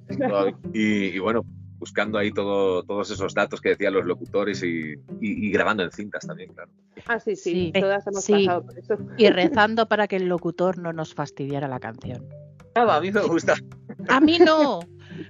[0.73, 1.44] y, y bueno,
[1.78, 5.90] buscando ahí todo, todos esos datos que decían los locutores y, y, y, grabando en
[5.90, 6.70] cintas también, claro.
[7.06, 7.80] Ah, sí, sí, sí.
[7.80, 8.32] todas hemos sí.
[8.46, 8.98] pasado por eso.
[9.16, 12.26] Y rezando para que el locutor no nos fastidiara la canción.
[12.74, 13.56] Nada, a mí me gusta.
[14.08, 14.80] A mí no.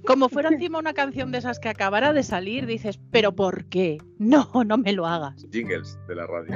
[0.05, 3.97] Como fuera encima una canción de esas que acabara de salir, dices, ¿pero por qué?
[4.17, 5.45] No, no me lo hagas.
[5.51, 6.55] Jingles de la radio.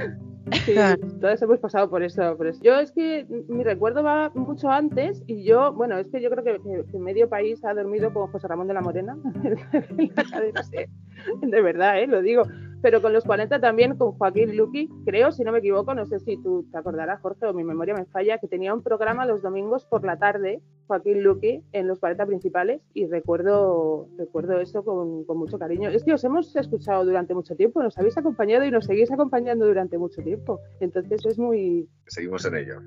[0.65, 0.75] Sí,
[1.21, 5.23] todos hemos pasado por eso, por eso, Yo es que mi recuerdo va mucho antes
[5.25, 8.27] y yo, bueno, es que yo creo que, que, que medio país ha dormido con
[8.27, 9.17] José Ramón de la Morena.
[11.41, 12.07] de verdad, ¿eh?
[12.07, 12.43] lo digo.
[12.83, 16.19] Pero con los 40 también con Joaquín Luqui, creo, si no me equivoco, no sé
[16.19, 19.41] si tú te acordarás, Jorge, o mi memoria me falla, que tenía un programa los
[19.41, 25.23] domingos por la tarde, Joaquín Luqui, en los 40 principales, y recuerdo, recuerdo eso con,
[25.23, 25.89] con mucho cariño.
[25.89, 29.65] Es que os hemos escuchado durante mucho tiempo, nos habéis acompañado y nos seguís acompañando
[29.65, 30.59] durante mucho tiempo.
[30.81, 31.87] Entonces es muy...
[32.07, 32.81] Seguimos en ello.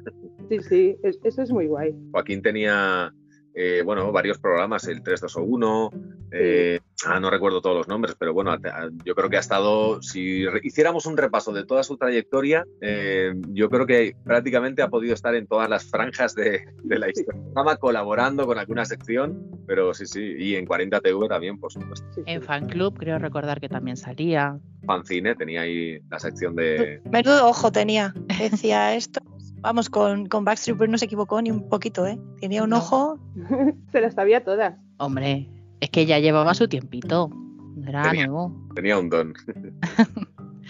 [0.50, 1.96] Sí, sí, es, eso es muy guay.
[2.12, 3.14] Joaquín tenía
[3.58, 5.90] eh, bueno, varios programas, el 321,
[6.30, 8.54] eh, ah, no recuerdo todos los nombres, pero bueno,
[9.02, 13.70] yo creo que ha estado, si hiciéramos un repaso de toda su trayectoria, eh, yo
[13.70, 17.40] creo que prácticamente ha podido estar en todas las franjas de, de la historia.
[17.48, 22.06] Estaba colaborando con alguna sección, pero sí, sí, y en 40 TV también, por supuesto.
[22.26, 24.58] En Fan Club creo recordar que también salía.
[24.84, 27.00] Fancine tenía ahí la sección de...
[27.10, 29.20] Menudo ojo tenía, decía esto
[29.66, 32.18] vamos, con, con Backstreet Boys no se equivocó ni un poquito, ¿eh?
[32.40, 32.78] Tenía un no.
[32.78, 33.18] ojo.
[33.92, 34.78] se las sabía todas.
[34.98, 35.48] Hombre,
[35.80, 37.30] es que ya llevaba su tiempito.
[37.84, 38.68] Era tenía, nuevo.
[38.74, 39.34] Tenía un don.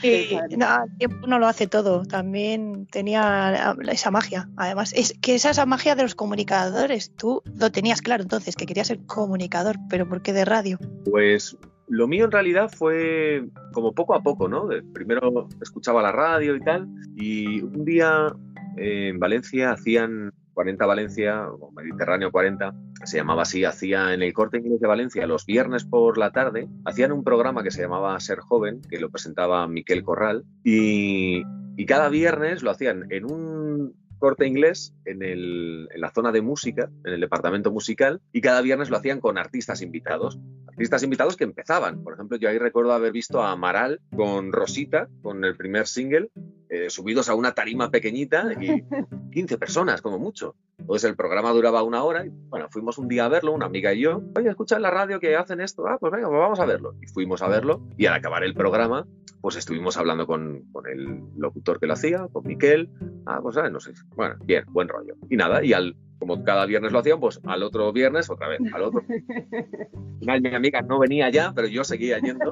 [0.03, 0.67] Y no,
[0.99, 2.05] tiempo no lo hace todo.
[2.05, 4.47] También tenía esa magia.
[4.59, 7.17] Además, es que esa es la magia de los comunicadores.
[7.17, 10.79] Tú lo tenías claro entonces, que querías ser comunicador, pero ¿por qué de radio?
[11.11, 11.57] Pues
[11.89, 14.69] lo mío en realidad fue como poco a poco, ¿no?
[14.93, 18.37] Primero escuchaba la radio y tal, y un día
[18.77, 24.57] en Valencia hacían 40 Valencia, o Mediterráneo 40, se llamaba así, hacía en el corte
[24.57, 28.41] inglés de Valencia los viernes por la tarde, hacían un programa que se llamaba Ser
[28.41, 31.43] Joven, que lo presentaba Miquel Corral, y,
[31.77, 36.43] y cada viernes lo hacían en un corte inglés en, el, en, la zona de
[36.43, 40.39] música, en el departamento musical, y cada viernes lo hacían con artistas invitados.
[40.67, 42.03] Artistas invitados que empezaban.
[42.03, 46.31] Por ejemplo, yo ahí recuerdo haber visto a Amaral con Rosita, con el primer single,
[46.69, 48.83] eh, subidos a una tarima pequeñita y
[49.33, 50.57] 15 personas, como mucho.
[50.79, 53.95] Entonces el programa duraba una hora y bueno, fuimos un día a verlo, una amiga
[53.95, 54.23] y yo.
[54.37, 55.87] Oye, escucha en la radio que hacen esto.
[55.87, 56.95] Ah, pues venga, pues vamos a verlo.
[57.01, 59.07] Y fuimos a verlo y al acabar el programa,
[59.40, 62.90] pues estuvimos hablando con, con el locutor que lo hacía, con Miquel.
[63.27, 63.92] Ah, pues ah, no sé.
[64.14, 65.14] Bueno, bien, buen rollo.
[65.31, 68.61] Y nada, y al como cada viernes lo hacían, pues al otro viernes otra vez,
[68.73, 69.03] al otro.
[70.27, 72.51] Al mi amiga no venía ya, pero yo seguía yendo.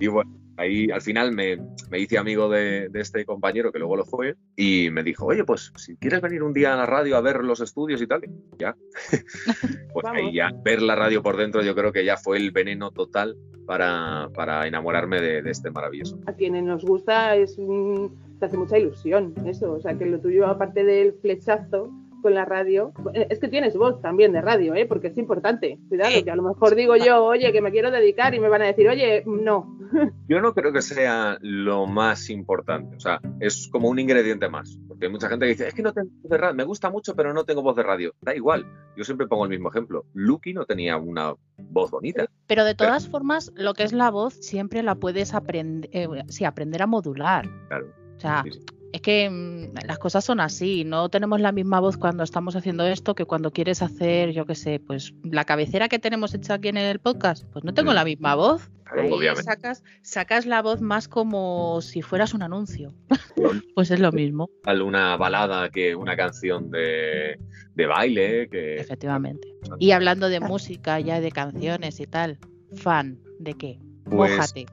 [0.00, 1.58] Y bueno, ahí al final me,
[1.90, 5.44] me hice amigo de, de, este compañero que luego lo fue y me dijo, oye,
[5.44, 8.22] pues si quieres venir un día a la radio a ver los estudios y tal,
[8.58, 8.76] ya.
[9.92, 10.20] pues Vamos.
[10.20, 13.36] ahí ya, ver la radio por dentro yo creo que ya fue el veneno total
[13.66, 16.18] para, para enamorarme de, de, este maravilloso.
[16.26, 20.46] A quienes nos gusta es te hace mucha ilusión eso, o sea que lo tuyo
[20.46, 22.92] aparte del flechazo con la radio.
[23.14, 24.86] Es que tienes voz también de radio, ¿eh?
[24.86, 25.78] porque es importante.
[25.88, 28.62] Cuidado, que a lo mejor digo yo, oye, que me quiero dedicar y me van
[28.62, 29.78] a decir, oye, no.
[30.28, 32.94] Yo no creo que sea lo más importante.
[32.96, 34.78] O sea, es como un ingrediente más.
[34.86, 36.90] Porque hay mucha gente que dice, es que no tengo voz de radio, me gusta
[36.90, 38.14] mucho, pero no tengo voz de radio.
[38.20, 38.66] Da igual.
[38.96, 40.04] Yo siempre pongo el mismo ejemplo.
[40.14, 42.26] Lucky no tenía una voz bonita.
[42.46, 43.10] Pero de todas pero...
[43.12, 47.48] formas, lo que es la voz siempre la puedes aprender, eh, sí, aprender a modular.
[47.68, 47.86] Claro.
[48.16, 51.78] O sea, sí, sí Es que mm, las cosas son así, no tenemos la misma
[51.80, 55.88] voz cuando estamos haciendo esto que cuando quieres hacer, yo qué sé, pues la cabecera
[55.88, 57.94] que tenemos hecha aquí en el podcast, pues no tengo Mm.
[57.94, 58.70] la misma voz.
[58.92, 59.44] Ahí obviamente.
[59.44, 62.92] sacas, sacas la voz más como si fueras un anuncio.
[63.76, 67.38] Pues es lo mismo, Una balada que una canción de,
[67.74, 69.48] de baile, que efectivamente.
[69.78, 72.38] Y hablando de música, ya de canciones y tal,
[72.74, 73.78] fan de qué?
[74.10, 74.66] Pues, Mójate.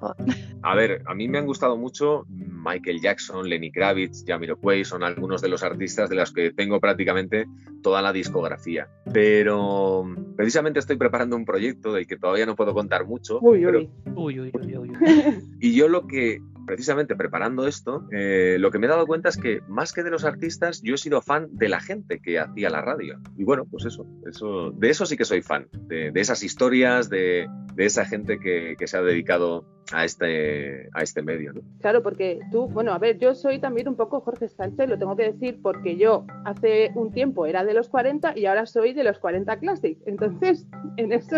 [0.63, 5.41] A ver, a mí me han gustado mucho Michael Jackson, Lenny Kravitz, Jamiroquai, son algunos
[5.41, 7.45] de los artistas de los que tengo prácticamente
[7.83, 8.89] toda la discografía.
[9.13, 13.39] Pero precisamente estoy preparando un proyecto del que todavía no puedo contar mucho.
[13.41, 13.89] Uy, pero- uy.
[14.15, 14.91] Uy, uy, uy, uy.
[15.61, 19.37] y yo lo que, precisamente preparando esto, eh, lo que me he dado cuenta es
[19.37, 22.69] que más que de los artistas, yo he sido fan de la gente que hacía
[22.69, 23.19] la radio.
[23.37, 27.47] Y bueno, pues eso, eso de eso sí que soy fan, de, esas historias, de,
[27.77, 31.53] esa gente que, que se ha dedicado a este, a este medio.
[31.53, 31.61] ¿no?
[31.79, 35.15] Claro, porque tú, bueno, a ver, yo soy también un poco Jorge Sánchez, lo tengo
[35.15, 39.05] que decir, porque yo hace un tiempo era de los 40 y ahora soy de
[39.05, 39.97] los 40 Classic.
[40.05, 41.37] Entonces, en eso.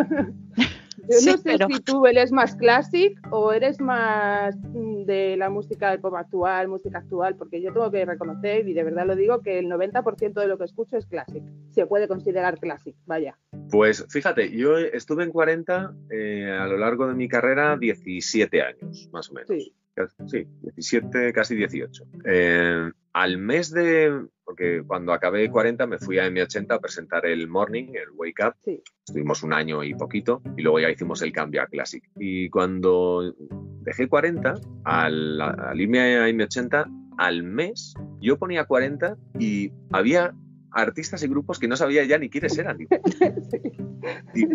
[1.09, 5.35] Yo Sí, no sé pero- si tú eres más classic o eres más mm, de
[5.37, 9.07] la música del pop actual, música actual, porque yo tengo que reconocer, y de verdad
[9.07, 11.43] lo digo, que el 90% de lo que escucho es classic.
[11.71, 13.37] Se puede considerar classic, vaya.
[13.71, 19.09] Pues fíjate, yo estuve en 40 eh, a lo largo de mi carrera 17 años,
[19.11, 19.47] más o menos.
[19.49, 19.73] Sí.
[20.27, 22.03] Sí, 17, casi 18.
[22.23, 22.89] Eh,
[23.19, 27.88] al mes de, porque cuando acabé 40 me fui a M80 a presentar el Morning,
[27.93, 28.53] el Wake Up.
[28.63, 28.82] Sí.
[29.05, 32.01] Estuvimos un año y poquito y luego ya hicimos el cambio a Classic.
[32.15, 33.36] Y cuando
[33.82, 34.53] dejé 40,
[34.86, 36.86] al, al irme a M80,
[37.17, 40.34] al mes yo ponía 40 y había
[40.71, 42.77] artistas y grupos que no sabía ya ni quiénes eran.
[44.34, 44.47] Sí.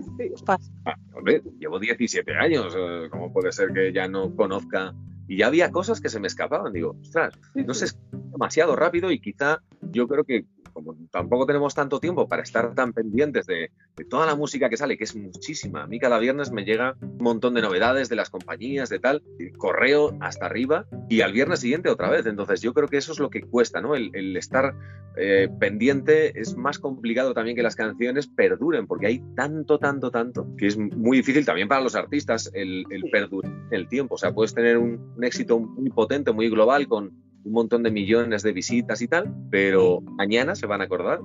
[0.87, 4.95] Ah, hombre, llevo 17 años, eh, ¿cómo puede ser que ya no conozca?
[5.29, 7.95] Y ya había cosas que se me escapaban, digo, ostras, no sé,
[8.35, 10.45] demasiado rápido y quizá yo creo que
[10.75, 14.77] como tampoco tenemos tanto tiempo para estar tan pendientes de, de toda la música que
[14.77, 15.85] sale, que es muchísima.
[15.85, 19.23] A mí cada viernes me llega un montón de novedades de las compañías, de tal,
[19.39, 22.27] y correo hasta arriba y al viernes siguiente otra vez.
[22.27, 23.95] Entonces yo creo que eso es lo que cuesta, ¿no?
[23.95, 24.75] El, el estar
[25.17, 30.49] eh, pendiente es más complicado también que las canciones perduren, porque hay tanto, tanto, tanto,
[30.59, 34.17] que es muy difícil también para los artistas el, el perdurar el tiempo.
[34.17, 37.13] O sea, puedes tener un, un éxito muy potente, muy global, con
[37.45, 41.21] un montón de millones de visitas y tal, pero mañana se van a acordar.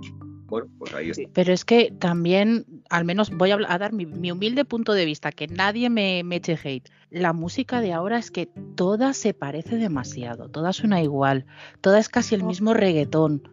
[0.48, 1.30] Bueno, pues ahí está.
[1.34, 5.32] Pero es que también, al menos voy a, dar mi, mi humilde punto de vista,
[5.32, 6.90] que nadie me, me eche hate.
[7.12, 11.46] La música de ahora es que toda se parece demasiado, toda suena igual,
[11.82, 13.44] toda es casi el mismo reggaetón.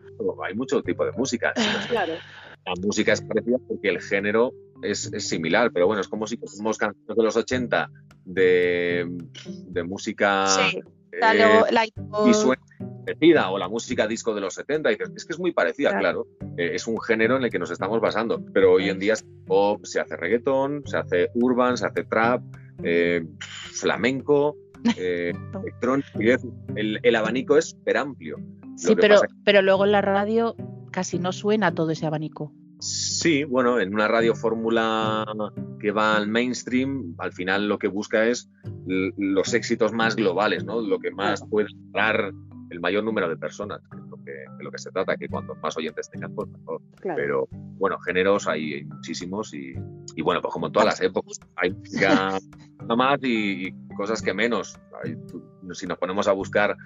[0.45, 1.53] Hay mucho tipo de música.
[1.89, 2.15] Claro.
[2.65, 4.53] La música es parecida porque el género
[4.83, 7.91] es, es similar, pero bueno, es como si fuésemos canciones de los 80
[8.25, 9.07] de,
[9.69, 10.81] de música Sí,
[11.21, 11.85] la, lo- la-
[12.31, 12.63] y suena
[13.05, 15.91] parecida, o la música disco de los 70, y dices, es que es muy parecida,
[16.01, 16.27] claro.
[16.57, 19.25] Eh, es un género en el que nos estamos basando, pero hoy en día es
[19.47, 22.43] pop, se hace reggaetón, se hace urban, se hace trap,
[22.83, 23.25] eh,
[23.73, 24.57] flamenco,
[24.99, 26.09] eh, electrónico,
[26.75, 28.37] el, el abanico es súper amplio.
[28.77, 30.55] Sí, pero, pero luego en la radio
[30.91, 32.53] casi no suena todo ese abanico.
[32.79, 35.25] Sí, bueno, en una radio fórmula
[35.81, 38.51] que va al mainstream, al final lo que busca es
[38.87, 40.81] los éxitos más globales, ¿no?
[40.81, 42.33] Lo que más puede dar
[42.71, 45.77] el mayor número de personas, lo que, de lo que se trata, que cuanto más
[45.77, 46.83] oyentes tengan, pues mejor.
[47.01, 47.17] Claro.
[47.17, 49.73] Pero bueno, géneros hay, hay muchísimos y,
[50.17, 52.39] y bueno, pues como en todas las épocas, hay música
[52.97, 54.79] más y, y cosas que menos.
[55.03, 55.17] Hay-
[55.73, 56.77] si nos ponemos a buscar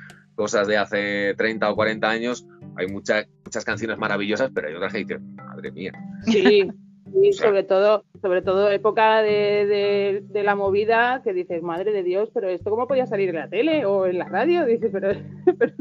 [0.41, 4.91] cosas de hace 30 o 40 años, hay muchas muchas canciones maravillosas, pero hay otras
[4.91, 5.93] que dicen, madre mía.
[6.25, 6.67] Sí,
[7.33, 12.03] sea- sobre todo, sobre todo época de, de- de la movida que dices, madre de
[12.03, 15.13] Dios, pero esto cómo podía salir en la tele o en la radio, dices, pero,
[15.59, 15.73] pero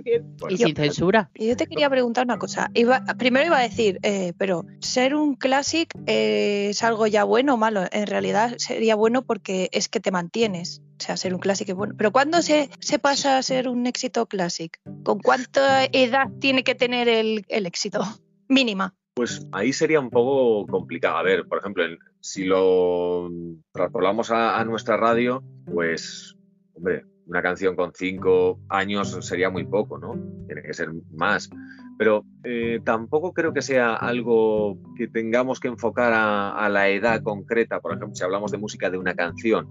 [0.50, 1.30] y sin censura.
[1.36, 2.70] Y yo te quería preguntar una cosa.
[2.74, 7.54] Iba, primero iba a decir, eh, pero ser un classic eh, es algo ya bueno
[7.56, 7.84] o malo.
[7.92, 10.82] En realidad sería bueno porque es que te mantienes.
[11.00, 11.94] O sea, ser un classic es bueno.
[11.98, 14.80] Pero ¿cuándo se, se pasa a ser un éxito classic?
[15.04, 18.02] ¿Con cuánta edad tiene que tener el, el éxito?
[18.50, 18.96] Mínima.
[19.20, 21.18] Pues ahí sería un poco complicado.
[21.18, 21.84] A ver, por ejemplo,
[22.22, 23.30] si lo
[23.74, 26.38] trasladamos a, nuestra radio, pues,
[26.74, 30.14] hombre, una canción con cinco años sería muy poco, ¿no?
[30.46, 31.50] Tiene que ser más.
[31.98, 37.82] Pero eh, tampoco creo que sea algo que tengamos que enfocar a, la edad concreta.
[37.82, 39.68] Por ejemplo, si hablamos de música de una canción.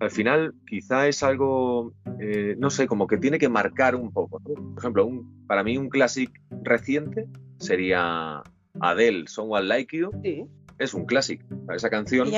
[0.00, 4.40] Al final, quizá es algo, eh, no sé, como que tiene que marcar un poco.
[4.40, 5.08] Por ejemplo,
[5.46, 6.32] para mí un clásico
[6.64, 8.42] reciente sería
[8.80, 10.44] Adele, Someone Like You, Sí,
[10.78, 11.44] es un clásico.
[11.74, 12.28] Esa canción,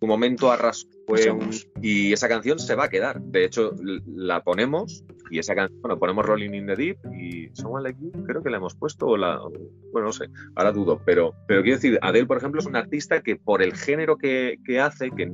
[0.00, 0.86] su momento arrasó.
[1.06, 1.50] Fue un-
[1.82, 3.20] y esa canción se va a quedar.
[3.20, 3.72] De hecho,
[4.06, 8.10] la ponemos Y esa canción, bueno, ponemos Rolling in the Deep y Someone Like You,
[8.24, 9.38] creo que la hemos puesto, o la,
[9.92, 10.26] bueno, no sé,
[10.56, 13.74] ahora dudo, pero, pero quiero decir, Adele, por ejemplo, es un artista que por el
[13.76, 15.32] género que, que hace, que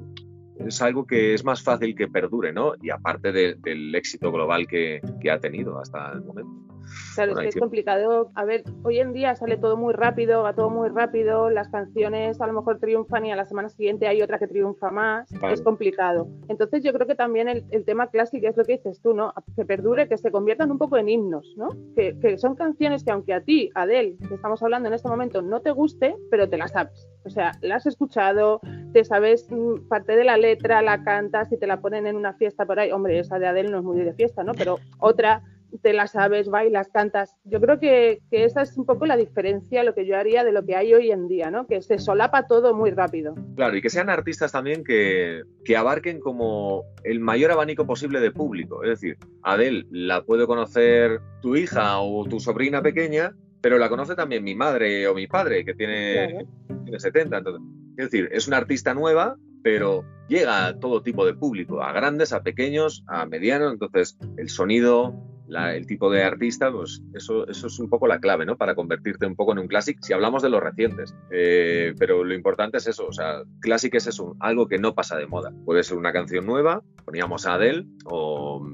[0.58, 2.74] es algo que es más fácil que perdure, ¿no?
[2.82, 6.65] Y aparte del éxito global que, que ha tenido hasta el momento.
[7.14, 8.30] Claro, es que es complicado.
[8.34, 12.40] A ver, hoy en día sale todo muy rápido, va todo muy rápido, las canciones
[12.40, 15.30] a lo mejor triunfan y a la semana siguiente hay otra que triunfa más.
[15.50, 16.28] Es complicado.
[16.48, 19.32] Entonces yo creo que también el, tema clásico es lo que dices tú, ¿no?
[19.54, 21.68] Que perdure, que se conviertan un poco en himnos, ¿no?
[21.94, 25.42] Que, que son canciones que aunque a ti, Adele, que estamos hablando en este momento,
[25.42, 27.08] no te guste, pero te las sabes.
[27.24, 28.60] O sea, la has escuchado,
[28.92, 32.34] te sabes mm, parte de la letra, la cantas y te la ponen en una
[32.34, 32.92] fiesta por ahí.
[32.92, 34.52] Hombre, esa de Adele no es muy de fiesta, ¿no?
[34.54, 35.42] Pero otra
[35.82, 37.36] te la sabes, bailas, cantas.
[37.44, 40.64] Yo creo que, esa es un poco la diferencia, lo que yo haría de lo
[40.64, 41.66] que hay hoy en día, ¿no?
[41.66, 43.34] Que se solapa todo muy rápido.
[43.56, 48.30] Claro, y que sean artistas también que, que abarquen como el mayor abanico posible de
[48.30, 48.82] público.
[48.82, 54.14] Es decir, Adele la puede conocer tu hija o tu sobrina pequeña, pero la conoce
[54.14, 56.46] también mi madre o mi padre, que tiene,
[56.84, 57.38] tiene 70.
[57.38, 57.62] Entonces,
[57.96, 62.32] es decir, es una artista nueva, pero llega a todo tipo de público, a grandes,
[62.32, 63.72] a pequeños, a medianos.
[63.72, 65.14] Entonces, el sonido,
[65.48, 68.56] el tipo de artista, pues eso, eso es un poco la clave, ¿no?
[68.56, 71.14] Para convertirte un poco en un clásico, si hablamos de los recientes.
[71.30, 75.16] Eh, pero lo importante es eso, o sea, clásico es eso, algo que no pasa
[75.16, 75.52] de moda.
[75.64, 78.66] Puede ser una canción nueva, poníamos a Adele, o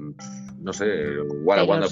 [0.59, 1.89] no sé, Taylor,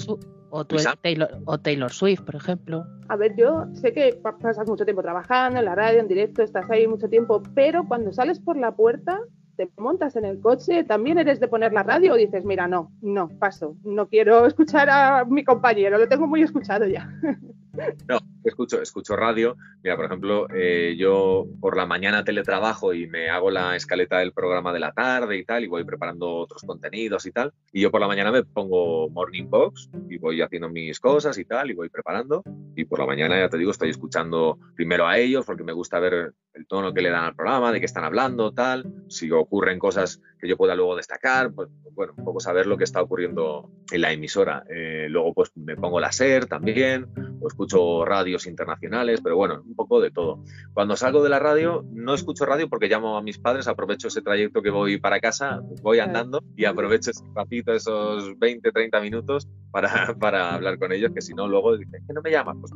[0.50, 2.84] o, Taylor, o Taylor Swift, por ejemplo.
[3.08, 6.70] A ver, yo sé que pasas mucho tiempo trabajando en la radio, en directo, estás
[6.70, 9.20] ahí mucho tiempo, pero cuando sales por la puerta
[9.56, 12.90] te montas en el coche, también eres de poner la radio o dices, mira, no,
[13.00, 17.08] no, paso, no quiero escuchar a mi compañero, lo tengo muy escuchado ya.
[18.08, 19.56] No, escucho, escucho radio.
[19.82, 24.32] Mira, por ejemplo, eh, yo por la mañana teletrabajo y me hago la escaleta del
[24.32, 27.52] programa de la tarde y tal, y voy preparando otros contenidos y tal.
[27.72, 31.44] Y yo por la mañana me pongo Morning Box y voy haciendo mis cosas y
[31.44, 32.42] tal, y voy preparando.
[32.76, 35.98] Y por la mañana, ya te digo, estoy escuchando primero a ellos porque me gusta
[35.98, 38.92] ver el tono que le dan al programa, de qué están hablando, tal.
[39.08, 42.82] Si ocurren cosas que yo pueda luego destacar, pues bueno, un poco saber lo que
[42.82, 44.64] está ocurriendo en la emisora.
[44.68, 47.06] Eh, luego pues me pongo la SER también,
[47.40, 50.42] o escucho radios internacionales, pero bueno, un poco de todo.
[50.74, 54.20] Cuando salgo de la radio, no escucho radio porque llamo a mis padres, aprovecho ese
[54.20, 59.48] trayecto que voy para casa, voy andando y aprovecho ese ratito, esos 20, 30 minutos
[59.70, 62.56] para, para hablar con ellos, que si no luego dicen, que no me llamas?
[62.60, 62.72] Pues,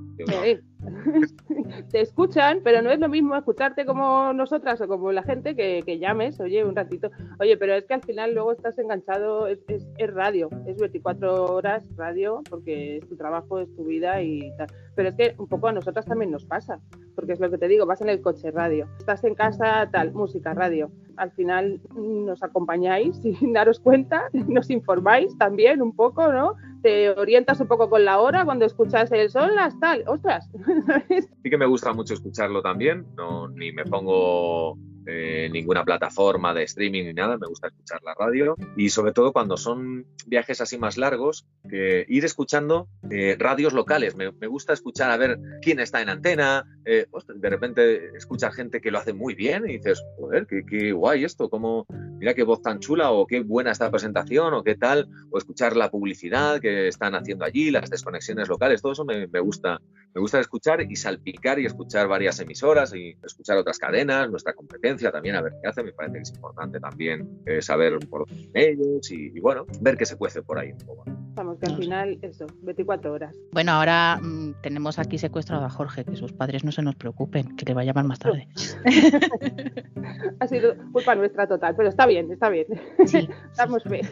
[1.91, 5.99] Te escuchan, pero no es lo mismo escucharte como nosotras o como la gente que,
[5.99, 9.87] llames, oye, un ratito, oye, pero es que al final luego estás enganchado, es, es,
[9.99, 14.69] es radio, es 24 horas radio, porque es tu trabajo, es tu vida y tal.
[14.95, 16.81] Pero es que un poco a nosotras también nos pasa,
[17.15, 20.13] porque es lo que te digo, vas en el coche, radio, estás en casa, tal,
[20.13, 20.91] música, radio.
[21.17, 26.55] Al final nos acompañáis sin daros cuenta, nos informáis también un poco, ¿no?
[26.87, 30.49] Te orientas un poco con la hora cuando escuchas el son las tal, ostras.
[31.43, 36.65] Sí que me gusta mucho escucharlo también, no, ni me pongo eh, ninguna plataforma de
[36.65, 38.57] streaming ni nada, me gusta escuchar la radio.
[38.77, 44.17] Y sobre todo cuando son viajes así más largos, que ir escuchando eh, radios locales,
[44.17, 48.81] me, me, gusta escuchar a ver quién está en antena, eh, de repente escuchar gente
[48.81, 51.87] que lo hace muy bien y dices, joder, qué, qué guay esto, cómo,
[52.19, 55.77] mira qué voz tan chula o qué buena esta presentación o qué tal, o escuchar
[55.77, 59.81] la publicidad que están haciendo allí, las desconexiones locales, todo eso me, me gusta,
[60.15, 64.96] me gusta escuchar y salpicar y escuchar varias emisoras y escuchar otras cadenas, nuestra competencia
[65.13, 65.83] también a ver qué hace.
[65.83, 70.07] Me parece que es importante también eh, saber por ellos y, y, bueno, ver qué
[70.07, 71.05] se cuece por ahí un poco.
[71.35, 73.37] Vamos, que al final, eso, 24 horas.
[73.53, 77.57] Bueno, ahora mmm, tenemos aquí secuestrado a Jorge, que sus padres no se nos preocupen,
[77.57, 78.49] que le va a llamar más tarde.
[80.41, 82.67] ha sido culpa nuestra total, pero está bien, está bien.
[83.05, 83.29] Sí.
[83.51, 84.07] Estamos bien.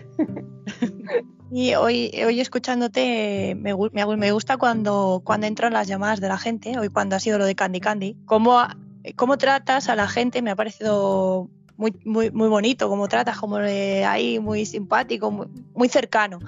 [1.50, 6.36] Y hoy, hoy escuchándote, me, me, me, gusta cuando, cuando entran las llamadas de la
[6.36, 8.60] gente, hoy cuando ha sido lo de Candy Candy, cómo
[9.16, 13.56] cómo tratas a la gente me ha parecido muy, muy, muy bonito, cómo tratas, como
[13.56, 16.38] ahí, muy simpático, muy, muy, cercano.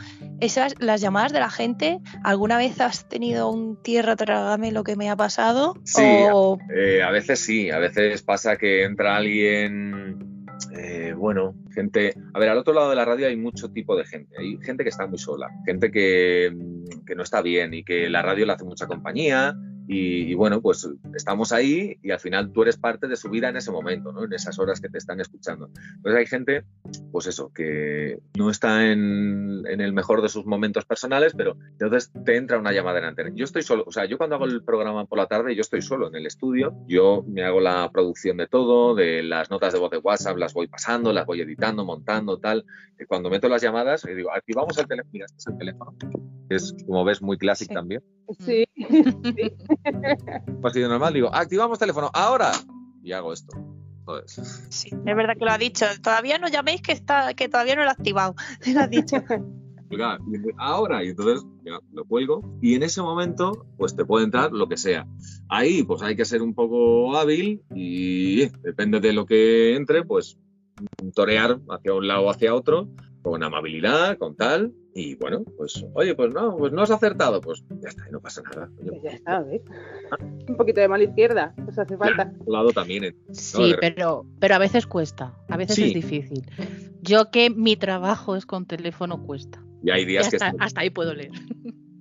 [0.40, 4.96] Esas, las llamadas de la gente, ¿alguna vez has tenido un tierra trágame lo que
[4.96, 5.74] me ha pasado?
[5.84, 6.58] Sí, o...
[6.74, 10.46] eh, a veces sí, a veces pasa que entra alguien,
[10.78, 14.04] eh, bueno, gente, a ver, al otro lado de la radio hay mucho tipo de
[14.04, 16.56] gente, hay gente que está muy sola, gente que,
[17.04, 19.56] que no está bien y que la radio le hace mucha compañía
[19.88, 23.56] y, bueno, pues estamos ahí y al final tú eres parte de su vida en
[23.56, 24.24] ese momento, ¿no?
[24.24, 25.70] En esas horas que te están escuchando.
[25.96, 26.64] Entonces hay gente,
[27.12, 32.12] pues eso, que no está en, en el mejor de sus momentos personales, pero entonces
[32.24, 33.30] te entra una llamada en antena.
[33.34, 35.82] Yo estoy solo, o sea, yo cuando hago el programa por la tarde, yo estoy
[35.82, 39.78] solo en el estudio, yo me hago la producción de todo, de las notas de
[39.78, 42.64] voz de WhatsApp, las voy pasando, las voy editando, montando, tal.
[43.08, 45.94] Cuando meto las llamadas, digo, activamos el teléfono, mira, este es el teléfono,
[46.48, 48.02] es, como ves, muy clásico también.
[48.40, 48.64] Sí.
[49.66, 49.75] Pues
[50.74, 52.52] de normal, digo, activamos teléfono, ahora,
[53.02, 53.56] y hago esto.
[54.68, 55.84] Sí, es verdad que lo ha dicho.
[56.02, 58.34] Todavía no llaméis que está, que todavía no lo ha activado.
[58.72, 59.16] Lo ha dicho.
[60.58, 64.68] ahora, y entonces ya, lo cuelgo, y en ese momento, pues te puede entrar lo
[64.68, 65.06] que sea.
[65.48, 70.38] Ahí, pues hay que ser un poco hábil y depende de lo que entre, pues
[71.14, 72.88] torear hacia un lado o hacia otro,
[73.22, 77.62] con amabilidad, con tal, y bueno, pues, oye, pues no, pues no has acertado, pues
[77.82, 78.70] ya está, no pasa nada.
[78.82, 79.60] Pues ya está, ¿ves?
[80.48, 82.32] Un poquito de mala izquierda, pues hace falta.
[82.46, 83.04] Lado también.
[83.04, 83.16] ¿eh?
[83.30, 86.46] Sí, pero, pero a veces cuesta, a veces es difícil.
[87.02, 89.62] Yo que mi trabajo es con teléfono cuesta.
[89.84, 90.56] Y hay días hasta, que...
[90.60, 91.32] Hasta ahí puedo leer.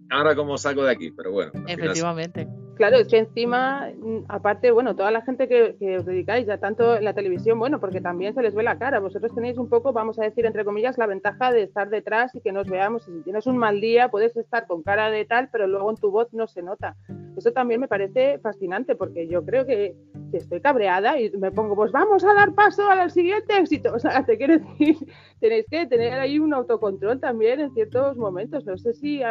[0.09, 1.51] Ahora como salgo de aquí, pero bueno.
[1.67, 2.47] Efectivamente.
[2.75, 6.97] Claro, es que encima, mm, aparte, bueno, toda la gente que, os dedicáis ya tanto
[6.97, 8.99] en la televisión, bueno, porque también se les ve la cara.
[8.99, 12.41] Vosotros tenéis un poco, vamos a decir, entre comillas, la ventaja de estar detrás y
[12.41, 13.07] que nos veamos.
[13.07, 15.95] Y si tienes un mal día, puedes estar con cara de tal, pero luego en
[15.95, 16.95] tu voz no se nota.
[17.37, 19.95] Eso también me parece fascinante porque yo creo que,
[20.31, 23.93] que estoy cabreada y me pongo, pues vamos a dar paso al siguiente éxito.
[23.95, 24.97] O sea, te quiero decir,
[25.39, 28.65] tenéis que tener ahí un autocontrol también en ciertos momentos.
[28.65, 29.21] No sé si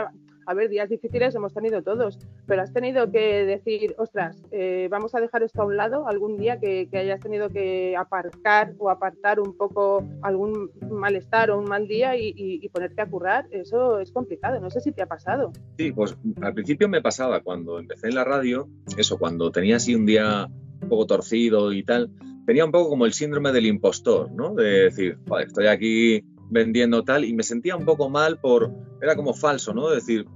[0.47, 5.15] a ver, días difíciles hemos tenido todos, pero has tenido que decir, ostras, eh, vamos
[5.15, 9.41] a dejar esto a un lado algún día que, hayas tenido que aparcar o apartar
[9.41, 14.61] un poco algún malestar o un mal día y, ponerte a currar, eso es complicado,
[14.61, 15.53] no sé si te ha pasado.
[15.79, 19.95] Sí, pues al principio me pasaba cuando empecé en la radio, eso, cuando tenía así
[19.95, 20.49] un día
[20.83, 22.11] un poco torcido y tal,
[22.47, 24.55] tenía un poco como el síndrome del impostor, ¿no?
[24.55, 28.71] De decir, estoy aquí vendiendo tal y me sentía un poco mal por,
[29.01, 29.91] era como falso, ¿no?
[29.91, 30.27] Decir,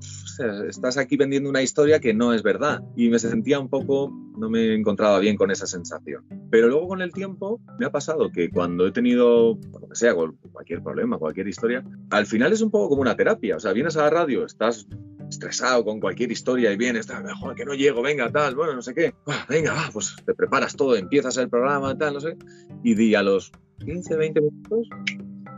[0.68, 4.48] estás aquí vendiendo una historia que no es verdad y me sentía un poco, no
[4.48, 6.24] me encontraba bien con esa sensación.
[6.50, 10.14] Pero luego con el tiempo me ha pasado que cuando he tenido, lo que sea,
[10.14, 13.96] cualquier problema, cualquier historia, al final es un poco como una terapia, o sea, vienes
[13.96, 14.86] a la radio, estás
[15.28, 18.94] estresado con cualquier historia y vienes, mejor que no llego, venga, tal, bueno, no sé
[18.94, 19.14] qué,
[19.48, 22.36] venga, va, pues te preparas todo, empiezas el programa, tal, no sé,
[22.82, 23.52] y di a los
[23.84, 24.88] 15, 20 minutos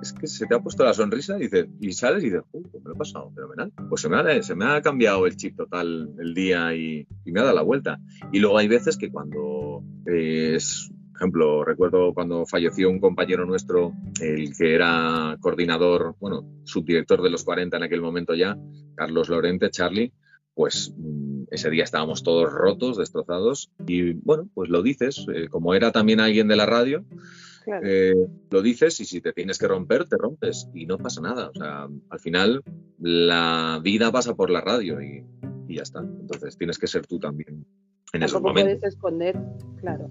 [0.00, 2.62] es que se te ha puesto la sonrisa y, dices, y sales y dices, uh,
[2.62, 3.72] pues me lo he pasado fenomenal.
[3.88, 4.08] Pues se
[4.54, 7.98] me ha, cambiado el chip total el día y, me ha dado la vuelta.
[8.32, 13.92] Y luego hay veces que cuando es, por ejemplo, recuerdo cuando falleció un compañero nuestro,
[14.20, 18.58] el que era coordinador, bueno, subdirector de los 40 en aquel momento ya,
[18.94, 20.12] Carlos Lorente, Charlie,
[20.54, 25.74] pues mm, ese día estábamos todos rotos, destrozados, y bueno, pues lo dices, eh, como
[25.74, 27.04] era también alguien de la radio,
[27.82, 28.14] eh,
[28.50, 31.50] lo dices y si te tienes que romper, te rompes y no pasa nada.
[31.50, 32.62] O sea, al final
[32.98, 35.24] la vida pasa por la radio y,
[35.68, 36.00] y ya está.
[36.00, 37.64] Entonces tienes que ser tú también
[38.12, 39.38] en esos puedes esconder,
[39.76, 40.10] claro.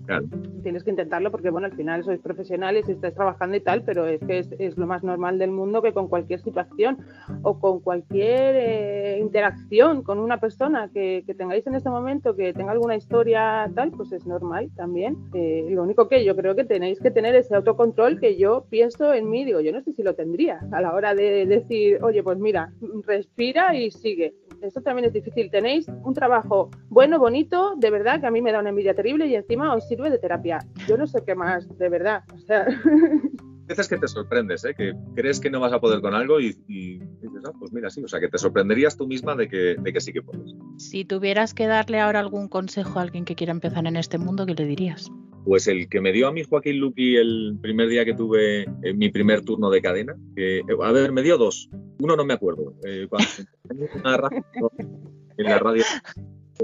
[0.64, 4.06] Tienes que intentarlo porque, bueno, al final sois profesionales y estás trabajando y tal, pero
[4.06, 7.00] es que es, lo más normal del mundo que con cualquier situación
[7.42, 12.72] o con cualquier eh, interacción con una persona que, tengáis en este momento, que tenga
[12.72, 15.18] alguna historia tal, pues es normal también.
[15.34, 19.14] Eh, lo único que yo creo que tenéis que tener ese autocontrol que yo pienso
[19.14, 22.24] en mí, digo, yo no sé si lo tendría a la hora de decir, oye,
[22.24, 22.72] pues mira,
[23.06, 25.50] respira y sigue esto también es difícil.
[25.50, 29.28] Tenéis un trabajo bueno, bonito, de verdad, que a mí me da una envidia terrible
[29.28, 30.60] y encima os sirve de terapia.
[30.88, 32.24] Yo no sé qué más, de verdad.
[32.34, 32.68] O sea...
[33.70, 34.74] veces que te sorprendes, ¿eh?
[34.76, 38.04] que crees que no vas a poder con algo y, dices, ah, pues mira, sí,
[38.04, 40.56] o sea, que te sorprenderías tú misma de que, de que sí que puedes.
[40.78, 44.46] Si tuvieras que darle ahora algún consejo a alguien que quiera empezar en este mundo,
[44.46, 45.12] ¿qué le dirías?
[45.46, 48.98] Pues el que me dio a mí Joaquín Luqui el primer día que tuve en
[48.98, 51.70] mi primer turno de cadena, que, a ver, me dio dos.
[52.00, 52.74] Uno no me acuerdo.
[52.84, 53.30] Eh, cuando
[55.38, 55.84] en la radio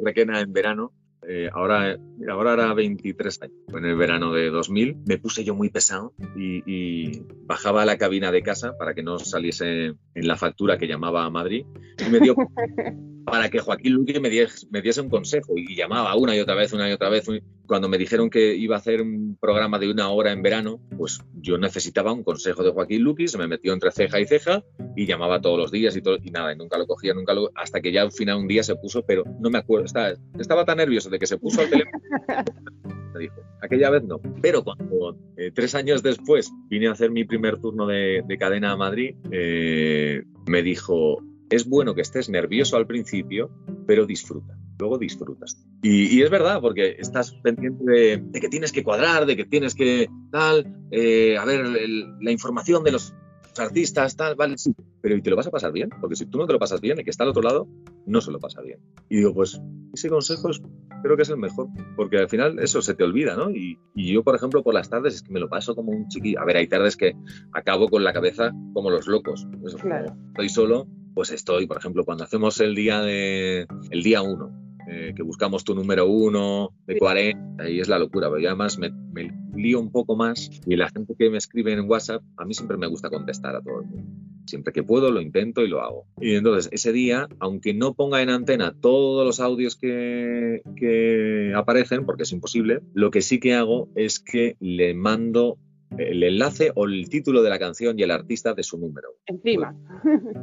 [0.04, 0.92] Requena en verano,
[1.28, 1.98] eh, ahora,
[2.30, 7.22] ahora era 23 años, en el verano de 2000, me puse yo muy pesado y,
[7.46, 11.26] bajaba a la cabina de casa para que no saliese en la factura que llamaba
[11.26, 11.66] a Madrid
[12.06, 12.36] y me dio
[13.26, 16.56] para que Joaquín Luque me diese, me diese un consejo y llamaba una y otra
[16.56, 17.26] vez, una y otra vez.
[17.66, 21.20] Cuando me dijeron que iba a hacer un programa de una hora en verano, pues
[21.34, 24.64] yo necesitaba un consejo de Joaquín Luque, se me metió entre ceja y ceja
[24.96, 27.50] y llamaba todos los días y, todo, y nada, y nunca lo cogía, nunca lo...
[27.56, 30.66] Hasta que ya al final un día se puso, pero no me acuerdo, estaba, estaba
[30.66, 32.00] tan nervioso de que se puso al teléfono.
[33.14, 34.20] Me dijo, aquella vez no.
[34.42, 38.78] Pero cuando eh, tres años después vine a hacer mi primer turno de, cadena a
[38.78, 43.52] Madrid, eh, me dijo, es bueno que estés nervioso al principio,
[43.88, 44.58] pero disfruta.
[44.80, 45.64] luego disfrutas.
[45.82, 49.46] Y, y es verdad, porque estás pendiente de, de, que tienes que cuadrar, de que
[49.46, 53.14] tienes que tal, eh, a ver, el, la información de los
[53.58, 55.90] artistas, tal, vale, sí, pero ¿y te lo vas a pasar bien?
[56.02, 57.68] Porque si tú no te lo pasas bien, el que está al otro lado
[58.06, 58.80] no se lo pasa bien.
[59.08, 59.62] Y digo, pues
[59.94, 60.62] ese consejo es,
[61.04, 63.50] creo que es el mejor, porque al final eso se te olvida, ¿no?
[63.52, 66.10] Y, y, yo, por ejemplo, por las tardes es que me lo paso como un
[66.10, 66.42] chiquillo.
[66.42, 67.16] A ver, hay tardes que
[67.54, 69.48] acabo con la cabeza como los locos.
[69.66, 70.18] Eso, Claro.
[70.32, 74.52] Estoy solo, pues estoy, por ejemplo, cuando hacemos el día de el día uno,
[74.88, 78.78] eh, que buscamos tu número uno de 40, ahí es la locura, pero yo además
[78.78, 82.46] me, me, lío un poco más y la gente que me escribe en WhatsApp, a
[82.46, 84.12] mí siempre me gusta contestar a todo el mundo.
[84.46, 86.06] Siempre que puedo lo intento y lo hago.
[86.22, 92.06] Y entonces ese día, aunque no ponga en antena todos los audios que, que aparecen,
[92.06, 95.58] porque es imposible, lo que sí que hago es que le mando
[95.98, 99.10] el enlace o el título de la canción y el artista de su número.
[99.26, 99.76] Encima.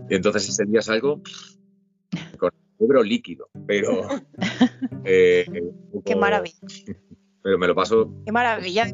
[0.09, 1.22] Y entonces ese día salgo
[2.38, 4.09] con el cerebro líquido, pero...
[5.05, 5.45] Eh,
[6.05, 6.59] Qué maravilla.
[7.43, 8.09] Pero me lo paso...
[8.24, 8.86] Qué maravilla.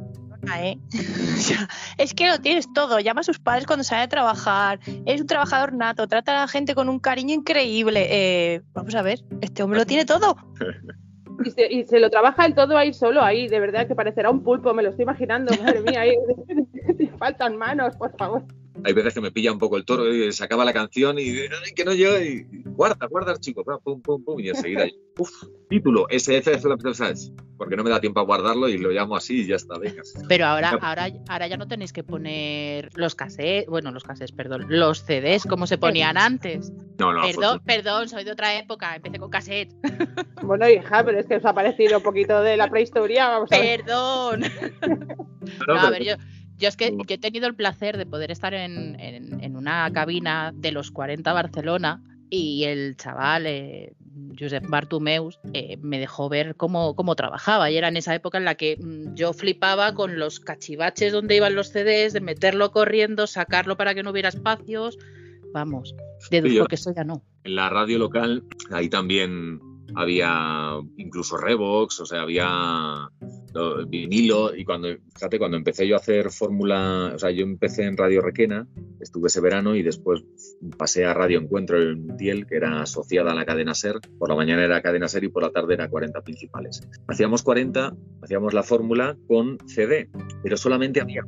[0.57, 0.79] ¿eh?
[1.99, 3.01] es que lo tienes todo.
[3.01, 4.81] Llama a sus padres cuando sale a trabajar.
[5.07, 6.07] Es un trabajador nato.
[6.07, 8.07] Trata a la gente con un cariño increíble.
[8.11, 10.37] Eh, vamos a ver, este hombre lo tiene todo.
[11.45, 14.31] Y se, y se, lo trabaja el todo ahí solo, ahí, de verdad que parecerá
[14.31, 16.17] un pulpo, me lo estoy imaginando, madre mía, ahí,
[17.19, 18.43] faltan manos, por favor.
[18.85, 21.31] Hay veces que me pilla un poco el toro y se acaba la canción y
[21.31, 24.87] Ay, que no yo, y guarda, guarda archivo, pum, pum, pum, y enseguida,
[25.19, 26.59] uff, título, SF,
[27.57, 30.03] porque no me da tiempo a guardarlo y lo llamo así y ya está, venga.
[30.29, 34.67] Pero ahora, ahora, ahora ya no tenéis que poner los cassettes, bueno, los cassettes, perdón,
[34.69, 36.73] los CDs como se ponían antes.
[36.99, 37.23] No, no.
[37.23, 39.73] Perdón, perdón, soy de otra época, empecé con cassette.
[40.41, 43.59] Bueno, hija, pero es que os ha parecido un poquito de la prehistoria, vamos a
[43.59, 43.81] ver.
[43.81, 44.45] Perdón.
[45.67, 46.15] No, a ver, yo,
[46.59, 49.91] yo es que yo he tenido el placer de poder estar en, en, en una
[49.93, 53.95] cabina de los 40 Barcelona y el chaval, eh,
[54.39, 57.71] Josep Bartumeus, eh, me dejó ver cómo, cómo, trabajaba.
[57.71, 61.37] Y era en esa época en la que mmm, yo flipaba con los cachivaches donde
[61.37, 64.99] iban los CDs, de meterlo corriendo, sacarlo para que no hubiera espacios.
[65.53, 65.95] Vamos,
[66.31, 67.23] deduzco sí, que eso ya no.
[67.45, 69.61] En la radio local, ahí también
[69.95, 73.11] había incluso Revox, o sea, había
[73.89, 77.97] vinilo y cuando, fíjate, cuando empecé yo a hacer fórmula, o sea, yo empecé en
[77.97, 78.67] Radio Requena,
[79.01, 80.23] estuve ese verano y después
[80.77, 84.37] pasé a Radio Encuentro en Tiel, que era asociada a la cadena SER, por la
[84.37, 86.83] mañana era cadena SER y por la tarde era 40 principales.
[87.07, 90.09] Hacíamos 40, hacíamos la fórmula con CD,
[90.43, 91.25] pero solamente había,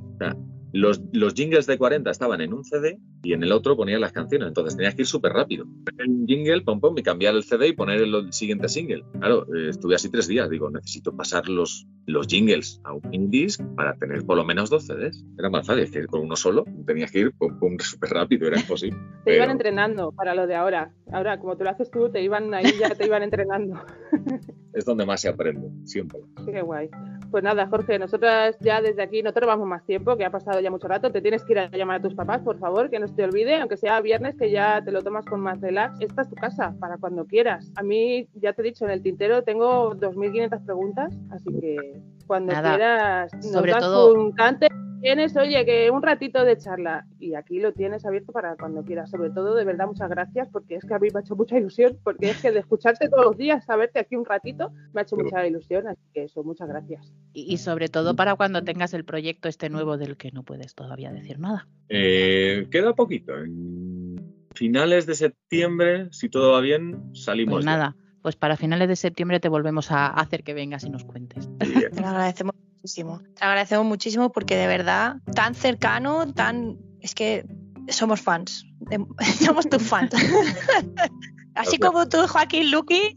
[0.73, 4.13] los, los, jingles de 40 estaban en un CD y en el otro ponían las
[4.13, 5.65] canciones, entonces tenías que ir súper rápido.
[5.65, 9.05] Un jingle, pom, pom, y cambiar el CD y poner el siguiente single.
[9.19, 13.61] Claro, eh, estuve así tres días, digo, necesito pasar los, los jingles a un indisc
[13.77, 15.25] para tener por lo menos dos CDs.
[15.39, 18.47] Era más fácil, es que con uno solo tenías que ir pum, pum, súper rápido,
[18.47, 18.99] era imposible.
[19.25, 19.37] te Pero...
[19.37, 20.93] iban entrenando para lo de ahora.
[21.13, 23.81] Ahora, como tú lo haces tú, te iban ahí ya te iban entrenando.
[24.73, 26.21] es donde más se aprende, siempre.
[26.47, 26.89] Qué guay.
[27.31, 30.61] Pues nada, Jorge, nosotras ya desde aquí no te robamos más tiempo, que ha pasado
[30.61, 31.13] ya mucho rato.
[31.13, 33.25] Te tienes que ir a llamar a tus papás, por favor, que no se te
[33.25, 36.01] olvide, aunque sea viernes, que ya te lo tomas con más relax.
[36.01, 37.71] Esta es tu casa, para cuando quieras.
[37.77, 42.53] A mí, ya te he dicho, en el tintero tengo 2.500 preguntas, así que cuando
[42.53, 42.71] nada.
[42.71, 44.15] quieras, nos Sobre das todo...
[44.15, 44.69] un cante
[45.01, 49.11] tienes, oye, que un ratito de charla y aquí lo tienes abierto para cuando quieras.
[49.11, 51.59] Sobre todo, de verdad, muchas gracias porque es que a mí me ha hecho mucha
[51.59, 55.05] ilusión, porque es que de escucharte todos los días, saberte aquí un ratito, me ha
[55.05, 57.13] hecho mucha ilusión, así que eso, muchas gracias.
[57.33, 60.75] Y, y sobre todo para cuando tengas el proyecto este nuevo del que no puedes
[60.75, 61.69] todavía decir nada.
[61.89, 63.37] Eh, queda poquito.
[63.37, 67.57] En finales de septiembre, si todo va bien, salimos.
[67.57, 67.95] Pues nada.
[67.97, 68.05] Ya.
[68.23, 71.49] Pues para finales de septiembre te volvemos a hacer que vengas y nos cuentes.
[71.59, 73.21] Te lo agradecemos muchísimo.
[73.35, 76.79] Te agradecemos muchísimo porque de verdad, tan cercano, tan.
[77.01, 77.47] Es que
[77.89, 78.65] somos fans.
[78.81, 79.05] De...
[79.45, 80.13] somos tus fans.
[81.55, 83.15] Así como tú, Joaquín Luqui.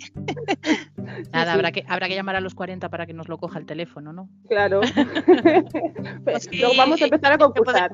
[1.31, 3.65] Nada, habrá, que, habrá que llamar a los 40 para que nos lo coja el
[3.65, 4.27] teléfono, ¿no?
[4.49, 4.81] Claro.
[6.25, 7.91] pues Luego vamos a empezar a concursar.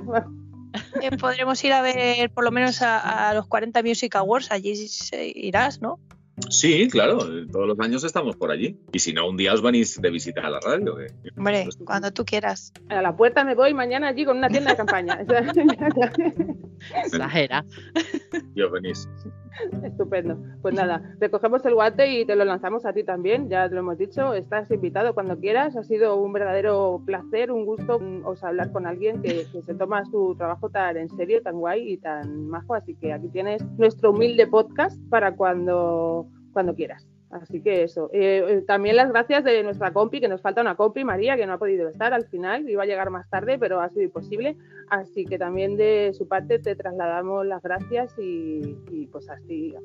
[1.01, 4.73] Eh, podremos ir a ver por lo menos a, a, los 40 Music Awards, allí
[5.35, 5.99] irás, ¿no?
[6.49, 7.19] Sí, claro,
[7.51, 8.79] todos los años estamos por allí.
[8.91, 10.95] Y si no, un día os venís de visita a la radio.
[11.37, 12.73] Hombre, cuando tú quieras.
[12.89, 15.19] A la puerta me voy mañana allí con una tienda de campaña.
[17.05, 17.65] Exagera.
[18.55, 19.09] Y os venís.
[19.83, 20.37] Estupendo.
[20.61, 23.81] Pues nada, recogemos el guante y te lo lanzamos a ti también, ya te lo
[23.81, 28.71] hemos dicho, estás invitado cuando quieras, ha sido un verdadero placer, un gusto os hablar
[28.71, 32.47] con alguien que, que, se toma su trabajo tan en serio, tan guay y tan
[32.47, 37.08] majo, así que aquí tienes nuestro humilde podcast para cuando, cuando quieras.
[37.31, 38.09] Así que eso.
[38.11, 41.45] Eh, eh, también las gracias de nuestra compi, que nos falta una compi, María, que
[41.45, 44.57] no ha podido estar al final, iba a llegar más tarde, pero ha sido imposible.
[44.89, 49.75] Así que también de su parte te trasladamos las gracias y, y pues así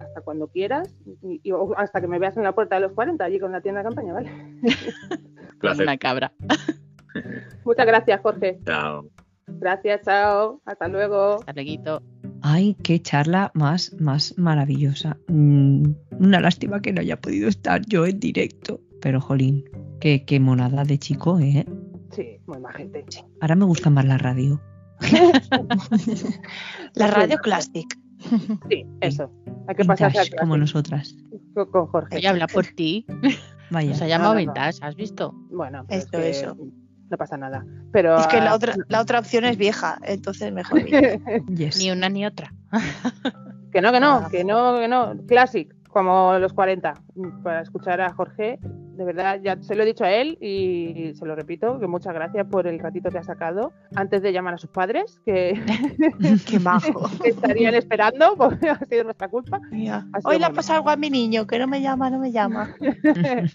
[0.00, 2.92] hasta cuando quieras y, y- o hasta que me veas en la puerta de los
[2.92, 4.30] 40 allí con la tienda de campaña, ¿vale?
[5.60, 5.84] Placer.
[5.84, 6.32] Una cabra.
[7.64, 8.58] Muchas gracias, Jorge.
[8.64, 9.06] Chao.
[9.46, 10.60] Gracias, chao.
[10.64, 11.34] Hasta luego.
[11.46, 12.13] Hasta luego.
[12.46, 15.16] Ay, qué charla más, más maravillosa.
[15.28, 18.82] Mm, una lástima que no haya podido estar yo en directo.
[19.00, 19.64] Pero, jolín,
[19.98, 21.64] qué, qué monada de chico, ¿eh?
[22.10, 23.06] Sí, muy majete.
[23.40, 24.60] Ahora me gusta más la radio.
[26.94, 27.86] La radio Classic.
[28.68, 29.32] Sí, eso.
[29.66, 31.16] Hay que pasarse Vintage, a como nosotras.
[31.54, 32.18] con- Jorge.
[32.18, 33.06] Ella habla por ti.
[33.70, 33.90] Vaya.
[33.90, 34.52] Nos ha llamado No, no, no.
[34.52, 35.32] Vintage, ¿has visto?
[35.50, 36.56] Bueno, pues Esto, que eso.
[37.14, 37.64] No pasa nada.
[37.92, 40.82] Pero Es que la ah, otra, la otra opción es vieja, entonces mejor.
[41.46, 41.78] Yes.
[41.78, 42.52] Ni una ni otra.
[43.72, 44.28] que no, que no, Ah.
[44.28, 45.14] que no, que no.
[45.28, 46.92] Classic, como los 40.
[47.44, 48.58] Para escuchar a Jorge,
[48.96, 52.14] de verdad, ya se lo he dicho a él y se lo repito, que muchas
[52.14, 55.60] gracias por el ratito que ha sacado antes de llamar a sus padres, que,
[56.46, 57.08] Qué majo.
[57.22, 59.60] que estarían esperando, porque ha sido nuestra culpa.
[60.24, 62.74] Hoy le ha pasado algo a mi niño, que no me llama, no me llama.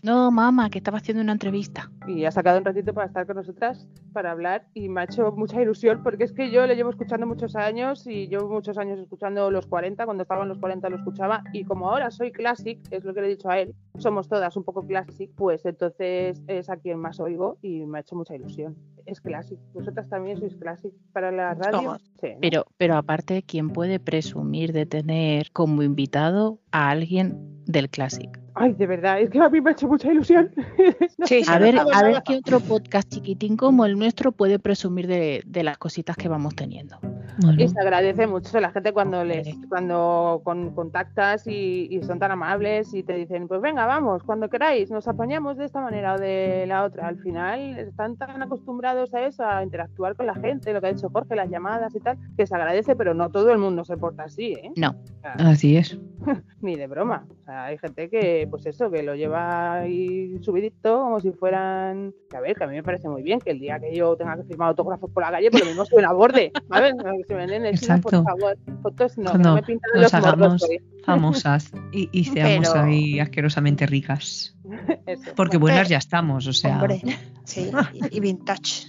[0.04, 1.90] No, mamá, que estaba haciendo una entrevista.
[2.08, 5.32] y ha sacado un ratito para estar con nosotras, para hablar, y me ha hecho
[5.32, 9.00] mucha ilusión, porque es que yo le llevo escuchando muchos años, y llevo muchos años
[9.00, 12.80] escuchando los 40, cuando estaba en los 40 lo escuchaba, y como ahora soy classic,
[12.92, 16.42] es lo que le he dicho a él, somos todas un poco classic, pues entonces
[16.48, 18.76] es a quien más oigo, y me ha hecho mucha ilusión.
[19.06, 21.80] Es classic, vosotras también sois classic para la radio.
[21.80, 22.02] Somos.
[22.22, 22.40] Sí, ¿no?
[22.42, 28.30] Pero, pero aparte, ¿quién puede presumir de tener como invitado a alguien del Classic?
[28.60, 30.52] Ay, de verdad, es que a mí me ha hecho mucha ilusión.
[31.18, 35.08] No Sí, A ver, a ver qué otro podcast chiquitín como el nuestro puede presumir
[35.08, 36.98] de, de las cositas que vamos teniendo.
[37.42, 42.02] Bueno, Y se agradece mucho a la gente cuando les cuando con- contactas y, y
[42.04, 45.82] son tan amables y te dicen, pues venga, vamos, cuando queráis, nos apañamos de esta
[45.82, 47.08] manera o de la otra.
[47.08, 50.94] Al final están tan acostumbrados a eso, a interactuar con la gente, lo que ha
[50.94, 53.98] dicho Jorge, las llamadas y tal, que se agradece, pero no todo el mundo se
[53.98, 54.72] porta así, ¿eh?
[54.76, 54.90] No.
[54.92, 55.98] O sea, así es.
[56.62, 57.26] ni de broma.
[57.42, 62.14] O sea, hay gente que, pues eso, que lo lleva ahí subidito como si fueran.
[62.30, 64.16] Que a ver, que a mí me parece muy bien que el día que yo
[64.16, 66.52] tenga que firmar autógrafos por la calle, por lo mismo soy una borde.
[66.70, 66.94] ¿Sabes?
[67.28, 68.24] Si me ven encima, por Exacto.
[68.24, 70.34] favor, fotos no, que Cuando no me pintan nos los morros.
[70.34, 70.82] hagamos- hoy.
[71.06, 74.56] Famosas y, y seamos Pero- ahí asquerosamente ricas.
[75.08, 75.32] Eso.
[75.36, 76.76] Porque buenas ya estamos, o sea.
[76.76, 77.02] Hombre,
[77.46, 78.86] sí, y, y vintage.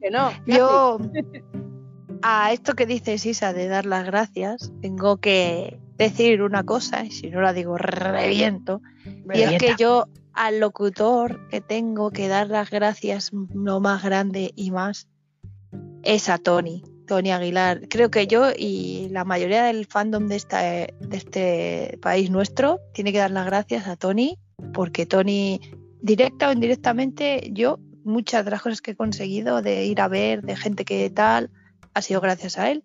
[0.00, 0.30] que no.
[0.46, 0.98] Yo,
[2.22, 7.10] a esto que dices, Isa, de dar las gracias, tengo que decir una cosa, y
[7.10, 8.80] si no la digo, reviento.
[9.32, 14.52] Y es que yo al locutor que tengo que dar las gracias lo más grande
[14.56, 15.08] y más
[16.02, 17.88] es a Tony, Tony Aguilar.
[17.88, 23.12] Creo que yo y la mayoría del fandom de, esta, de este país nuestro tiene
[23.12, 24.38] que dar las gracias a Tony,
[24.72, 25.60] porque Tony,
[26.00, 30.42] directa o indirectamente, yo muchas de las cosas que he conseguido de ir a ver,
[30.42, 31.50] de gente que tal,
[31.94, 32.84] ha sido gracias a él.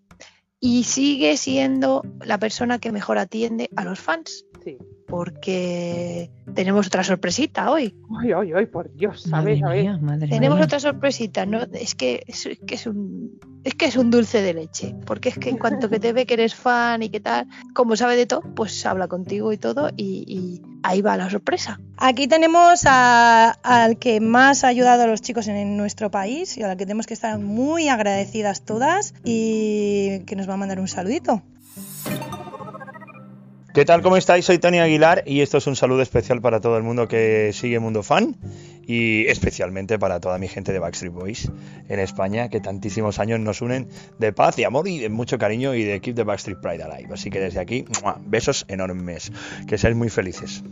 [0.60, 4.78] Y sigue siendo la persona que mejor atiende a los fans Sí.
[5.08, 7.96] porque tenemos otra sorpresita hoy.
[8.22, 10.02] Ay, ay, ay, por Dios, Madre ¿sabes?
[10.02, 10.66] madre Tenemos mía.
[10.66, 11.60] otra sorpresita, ¿no?
[11.74, 15.30] Es que es, es que es un es que es un dulce de leche, porque
[15.30, 18.16] es que en cuanto que te ve que eres fan y que tal, como sabe
[18.18, 21.80] de todo, pues habla contigo y todo y, y ahí va la sorpresa.
[21.98, 26.64] Aquí tenemos a- al que más ha ayudado a los chicos en, nuestro país y
[26.64, 30.80] a la que tenemos que estar muy agradecidas todas y que nos va a mandar
[30.80, 31.42] un saludito.
[33.78, 34.02] ¿Qué tal?
[34.02, 34.44] ¿Cómo estáis?
[34.44, 37.78] Soy Tony Aguilar y esto es un saludo especial para todo el mundo que sigue
[37.80, 38.36] Mundo Fan
[38.88, 41.52] y especialmente para toda mi gente de Backstreet Boys
[41.88, 45.76] en España que tantísimos años nos unen de paz y amor y de mucho cariño
[45.76, 47.14] y de Keep the Backstreet Pride Alive.
[47.14, 48.20] Así que desde aquí, ¡mua!
[48.26, 49.32] besos enormes.
[49.68, 50.64] Que seáis muy felices.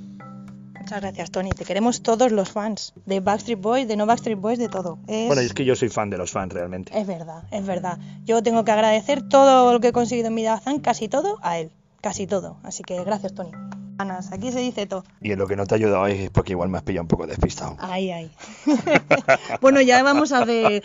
[0.79, 1.51] Muchas gracias, Tony.
[1.51, 4.97] Te queremos todos los fans, de Backstreet Boys, de no Backstreet Boys, de todo.
[5.07, 6.91] Es, Bueno, es que yo soy fan de los fans realmente.
[6.99, 7.99] es verdad, es verdad.
[8.23, 11.59] Yo tengo que agradecer todo lo que he conseguido en mi Dazan, casi todo, a
[11.59, 11.69] él.
[12.05, 12.59] Casi todo.
[12.61, 13.49] Así que gracias, Tony.
[14.31, 15.03] Aquí se dice todo.
[15.21, 17.07] Y en lo que no te ha ayudado es porque igual me has pillado un
[17.07, 17.77] poco despistado.
[17.79, 18.31] Ay, ay.
[19.61, 20.83] bueno, ya vamos a ver.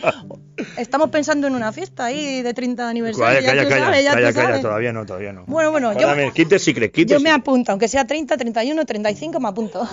[0.77, 3.39] Estamos pensando en una fiesta ahí de 30 aniversario.
[3.39, 4.61] Calla, ya calla, tú calla, sabes, ya calla, tú calla, sabes.
[4.61, 5.45] todavía no, todavía no.
[5.45, 8.85] Bueno, bueno, yo, Dame, keep the secret, the yo me apunto, aunque sea 30, 31,
[8.85, 9.87] 35, me apunto.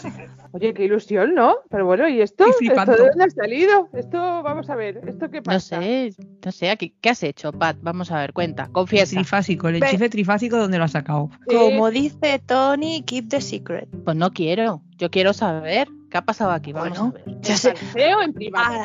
[0.52, 1.56] Oye, qué ilusión, ¿no?
[1.70, 2.44] Pero bueno, ¿y esto?
[2.44, 2.92] Estoy ¿Esto flipando.
[3.02, 3.88] de dónde ha salido?
[3.92, 5.80] Esto, vamos a ver, ¿esto qué No pasa?
[5.80, 6.14] sé,
[6.44, 7.76] no sé, aquí- ¿qué has hecho, Pat?
[7.82, 9.14] Vamos a ver, cuenta, confiesa.
[9.16, 11.30] Trifásico, el enchufe trifásico, ¿dónde lo ha sacado?
[11.48, 11.54] Sí.
[11.54, 13.88] Como dice Tony, keep the secret.
[14.04, 17.14] Pues no quiero, yo quiero saber qué ha pasado aquí, vamos Bueno.
[17.14, 17.40] a ver.
[17.42, 17.74] Ya ¿En sé,
[18.34, 18.80] privado?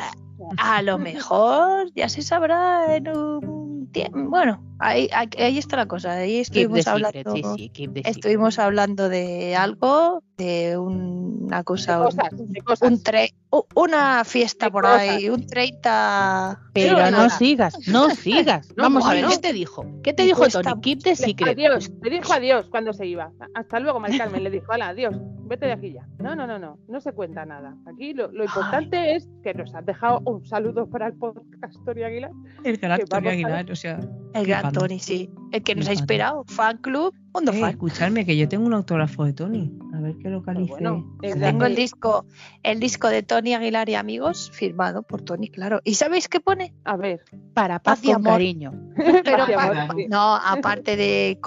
[0.58, 5.08] a, a lo mejor ya se sabrá en un tie- bueno, ahí,
[5.38, 6.12] ahí, está la cosa.
[6.12, 7.32] Ahí estuvimos secret, hablando.
[7.34, 8.16] sí, sí, keep the secret.
[8.16, 12.90] Estuvimos hablando de algo, de un- una De cosa, un, cosas, de cosas.
[12.90, 13.34] un tre-
[13.74, 15.00] una fiesta De por cosas.
[15.00, 16.60] ahí, un 30.
[16.72, 17.28] Pero Pero no nada.
[17.30, 18.68] sigas, no sigas.
[18.76, 19.28] No, Vamos a ver, no.
[19.30, 19.84] ¿qué te dijo?
[20.02, 20.80] ¿Qué te dijo Tony?
[20.80, 21.56] Keep the secret.
[21.56, 23.30] Adiós, le dijo adiós cuando se iba.
[23.54, 25.14] Hasta luego, Mari Carmen, le dijo, hola, adiós,
[25.46, 26.06] vete de aquí ya.
[26.18, 27.76] No, no, no, no, no se cuenta nada.
[27.86, 32.02] Aquí lo, lo importante es que nos has dejado un saludo para el podcast Tony
[32.02, 32.30] Aguilar.
[32.64, 34.00] El gran a- Aguilar, o sea.
[34.34, 34.72] El gran.
[34.74, 35.30] Tony, sí.
[35.52, 36.44] El que nos ha inspirado.
[36.48, 37.70] Fan club, mundo Eh, fan.
[37.70, 39.72] escuchadme, que yo tengo un autógrafo de Tony.
[39.94, 40.70] A ver qué localice.
[40.72, 42.26] bueno, es Tengo el disco,
[42.62, 45.80] el disco de Tony Aguilar y amigos, firmado por Tony, claro.
[45.84, 46.74] ¿Y sabéis qué pone?
[46.84, 47.22] A ver,
[47.54, 48.32] Para Paz paz y amor.
[48.32, 48.72] cariño.
[49.24, 50.06] Pero Paz y amor, pa- sí.
[50.08, 51.38] no, aparte de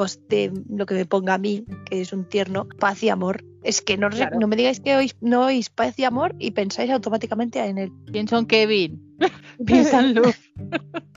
[0.70, 3.44] lo que me ponga a mí, que es un tierno, paz y amor.
[3.68, 4.40] Es que no, re- Claro.
[4.40, 7.92] no me digáis que oís, no oís paz y amor y pensáis automáticamente en él.
[8.12, 9.04] ¿Quién son Kevin?
[9.66, 10.38] Piensa en Luz.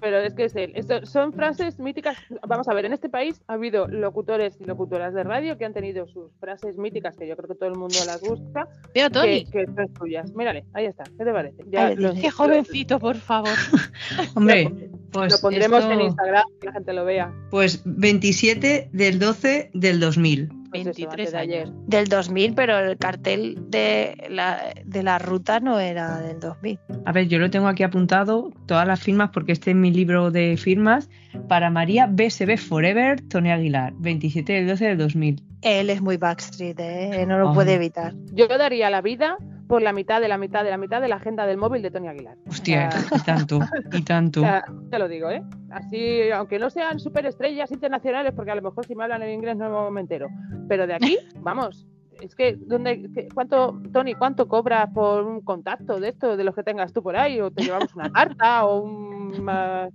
[0.00, 0.72] pero es que es él.
[0.74, 2.16] Esto son frases míticas.
[2.48, 5.74] Vamos a ver, en este país ha habido locutores y locutoras de radio que han
[5.74, 9.44] tenido sus frases míticas, que yo creo que todo el mundo las gusta, Mira, Tony.
[9.44, 10.32] que, que son suyas.
[10.34, 11.04] Mírale, ahí está.
[11.04, 11.62] ¿Qué te parece?
[11.70, 12.18] Ya los-.
[12.18, 13.50] Qué jovencito, por favor.
[14.34, 15.32] Hombre, pues.
[15.32, 17.32] lo pondremos esto- en Instagram, que la gente lo vea.
[17.50, 20.48] Pues 27 del 12 del 2000.
[20.70, 21.62] Pues eso, 23 antes de ayer.
[21.66, 21.74] años.
[21.86, 26.78] Del 2000, pero el cartel de la, de la ruta no era del 2000.
[27.04, 30.30] A ver, yo lo tengo aquí apuntado, todas las firmas, porque este es mi libro
[30.30, 31.08] de firmas.
[31.48, 35.49] Para María BSB Forever, Tony Aguilar, 27 del 12 del 2000.
[35.62, 37.26] Él es muy Backstreet, ¿eh?
[37.26, 38.14] no lo puede evitar.
[38.32, 39.36] Yo daría la vida
[39.68, 41.90] por la mitad de la mitad de la mitad de la agenda del móvil de
[41.90, 42.36] Tony Aguilar.
[42.48, 43.60] Hostia, O sea, y tanto,
[43.92, 44.40] y tanto.
[44.40, 45.42] O sea, te lo digo, ¿eh?
[45.70, 49.56] Así, aunque no sean superestrellas internacionales, porque a lo mejor si me hablan en inglés
[49.56, 50.28] no me entero.
[50.68, 51.86] Pero de aquí, vamos.
[52.20, 56.54] Es que, ¿dónde, qué- ¿cuánto, Tony, cuánto cobras por un contacto de esto, de los
[56.54, 57.40] que tengas tú por ahí?
[57.40, 58.64] ¿O te llevamos una tarta?
[58.66, 59.46] ¿O un,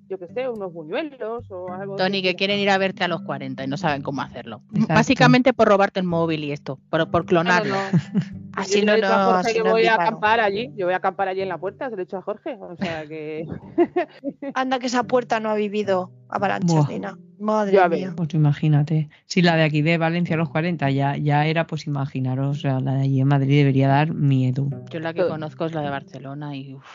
[0.09, 1.49] yo qué sé, unos buñuelos?
[1.51, 1.95] ¿O algo?
[1.95, 4.61] Tony, que quieren ir a verte a los 40 y no saben cómo hacerlo.
[4.73, 4.93] Exacto.
[4.93, 7.75] Básicamente por robarte el móvil y esto, por, por no, clonarlo.
[7.75, 7.79] no.
[8.55, 10.71] Así yo no, a no, Jorge así que no voy a acampar allí.
[10.75, 12.57] Yo voy a acampar allí en la puerta, se lo he dicho a Jorge.
[12.59, 13.45] O sea que.
[14.53, 16.11] Anda que esa puerta no ha vivido
[16.99, 17.17] nada.
[17.39, 18.13] Madre Ya mía.
[18.15, 19.09] Pues imagínate.
[19.25, 22.59] Si la de aquí de Valencia a los 40 ya, ya era, pues imaginaros, o
[22.59, 24.69] sea, la de allí en Madrid debería dar miedo.
[24.89, 26.85] Yo la que conozco es la de Barcelona y uf,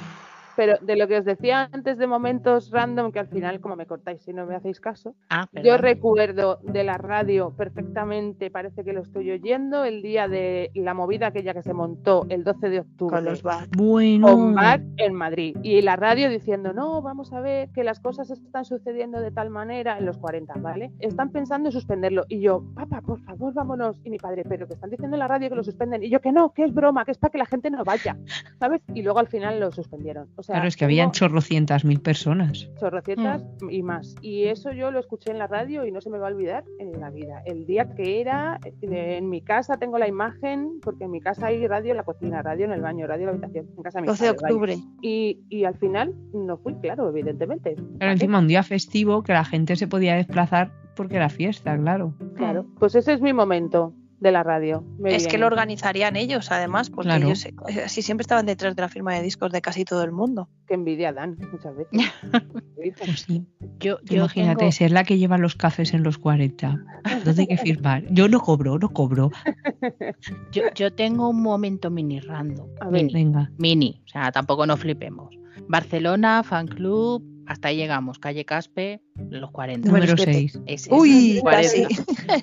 [0.60, 3.86] Pero de lo que os decía antes de momentos random, que al final, como me
[3.86, 8.92] cortáis si no me hacéis caso, Ah, yo recuerdo de la radio perfectamente, parece que
[8.92, 12.80] lo estoy oyendo, el día de la movida aquella que se montó el 12 de
[12.80, 13.16] octubre.
[13.16, 13.70] Con los back.
[13.74, 14.26] Bueno.
[14.26, 18.28] con Mac en Madrid y la radio diciendo no, vamos a ver que las cosas
[18.28, 20.92] están sucediendo de tal manera en los 40, ¿vale?
[20.98, 24.74] Están pensando en suspenderlo y yo, papá, por favor, vámonos y mi padre, pero que
[24.74, 27.06] están diciendo en la radio que lo suspenden y yo que no, que es broma,
[27.06, 28.18] que es para que la gente no vaya,
[28.58, 28.82] ¿sabes?
[28.92, 30.28] Y luego al final lo suspendieron.
[30.36, 32.68] O sea, Claro, es que habían chorrocientas mil personas.
[32.78, 33.70] chorrocientas Mm.
[33.70, 34.14] y más.
[34.22, 36.64] Y eso yo lo escuché en la radio y no se me va a olvidar
[36.78, 37.42] en la vida.
[37.46, 41.66] El día que era, en mi casa tengo la imagen, porque en mi casa hay
[41.66, 44.02] radio en la cocina, radio en el baño, radio en la habitación, en casa de
[44.02, 44.76] mi 12 de octubre.
[45.02, 47.76] Y, y al final no fui, claro, evidentemente.
[47.98, 52.14] Pero encima un día festivo que la gente se podía desplazar porque era fiesta, claro.
[52.36, 54.84] Claro, pues ese es mi momento de la radio.
[55.04, 57.26] Es que lo organizarían ellos, además, porque Claro.
[57.26, 57.54] ellos eh,
[57.84, 60.48] así siempre estaban detrás de la firma de discos de casi todo el mundo.
[60.66, 61.90] Qué envidia dan muchas veces.
[63.04, 63.44] Pues sí.
[63.78, 66.82] Yo, imagínate tengo- ser la que lleva los cafés en los 40.
[67.26, 68.04] ¿Dónde hay que firmar?
[68.10, 69.30] Yo no cobro, no cobro.
[70.52, 72.66] yo, yo tengo un momento mini random.
[72.80, 73.04] A ver.
[73.04, 73.50] Mini, Venga.
[73.58, 75.28] mini, o sea, tampoco nos flipemos.
[75.68, 78.20] Barcelona, fan club, hasta ahí llegamos.
[78.20, 79.88] Calle Caspe, los 40.
[79.88, 80.32] Número Número siete.
[80.32, 80.60] 6.
[80.66, 81.88] Ese, Uy, los 40.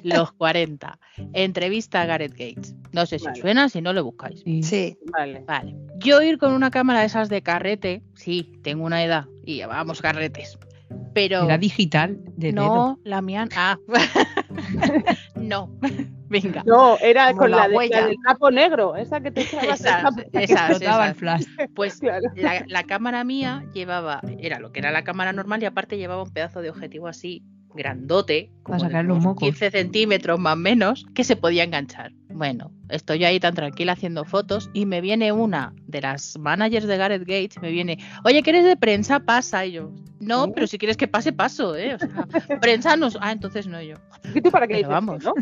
[0.04, 1.00] Los 40.
[1.32, 2.76] Entrevista a Gareth Gates.
[2.92, 3.42] No sé si os Vale.
[3.42, 4.42] suena, si no lo buscáis.
[4.42, 4.64] Sí.
[4.64, 5.44] Sí, Vale.
[5.48, 5.76] Vale.
[6.00, 10.02] Yo ir con una cámara de esas de carrete, sí, tengo una edad y llevábamos
[10.02, 10.60] carretes.
[11.14, 12.66] Pero Era digital de dedo.
[12.66, 13.48] no, la mía.
[13.56, 13.78] Ah.
[15.36, 15.72] no.
[16.30, 16.64] Venga.
[16.66, 19.82] No, era Como con la la, de- la del capo negro, esa que te echabas
[20.34, 21.10] explotaba esas.
[21.10, 21.46] el flash.
[21.76, 22.26] Pues Claro.
[22.36, 26.24] la, la cámara mía llevaba, era lo que era la cámara normal y aparte llevaba
[26.24, 29.44] un pedazo de objetivo así grandote, como sacar los unos mocos.
[29.44, 32.12] 15 centímetros más o menos, que se podía enganchar.
[32.30, 36.98] Bueno, estoy ahí tan tranquila haciendo fotos y me viene una de las managers de
[36.98, 39.20] Gareth Gates, me viene, oye, ¿que eres de prensa?
[39.20, 39.66] Pasa.
[39.66, 40.52] Y yo, no, ¿Sí?
[40.54, 41.96] pero si quieres que pase, paso, ¿eh?
[41.96, 43.10] O sea, prensa no...
[43.22, 43.96] Ah, entonces no yo.
[44.34, 45.20] ¿Y tú para qué dices vamos.
[45.20, 45.34] que no?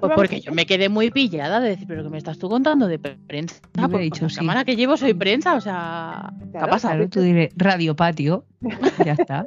[0.00, 2.86] Pues porque yo me quedé muy pillada de decir, pero ¿qué me estás tú contando
[2.86, 3.56] de prensa?
[3.74, 4.36] Yo dicho la sí.
[4.36, 6.94] cámara que llevo soy prensa, o sea, ¿qué ha pasado?
[6.94, 8.44] Claro, tú diré radio patio.
[9.04, 9.44] Ya está.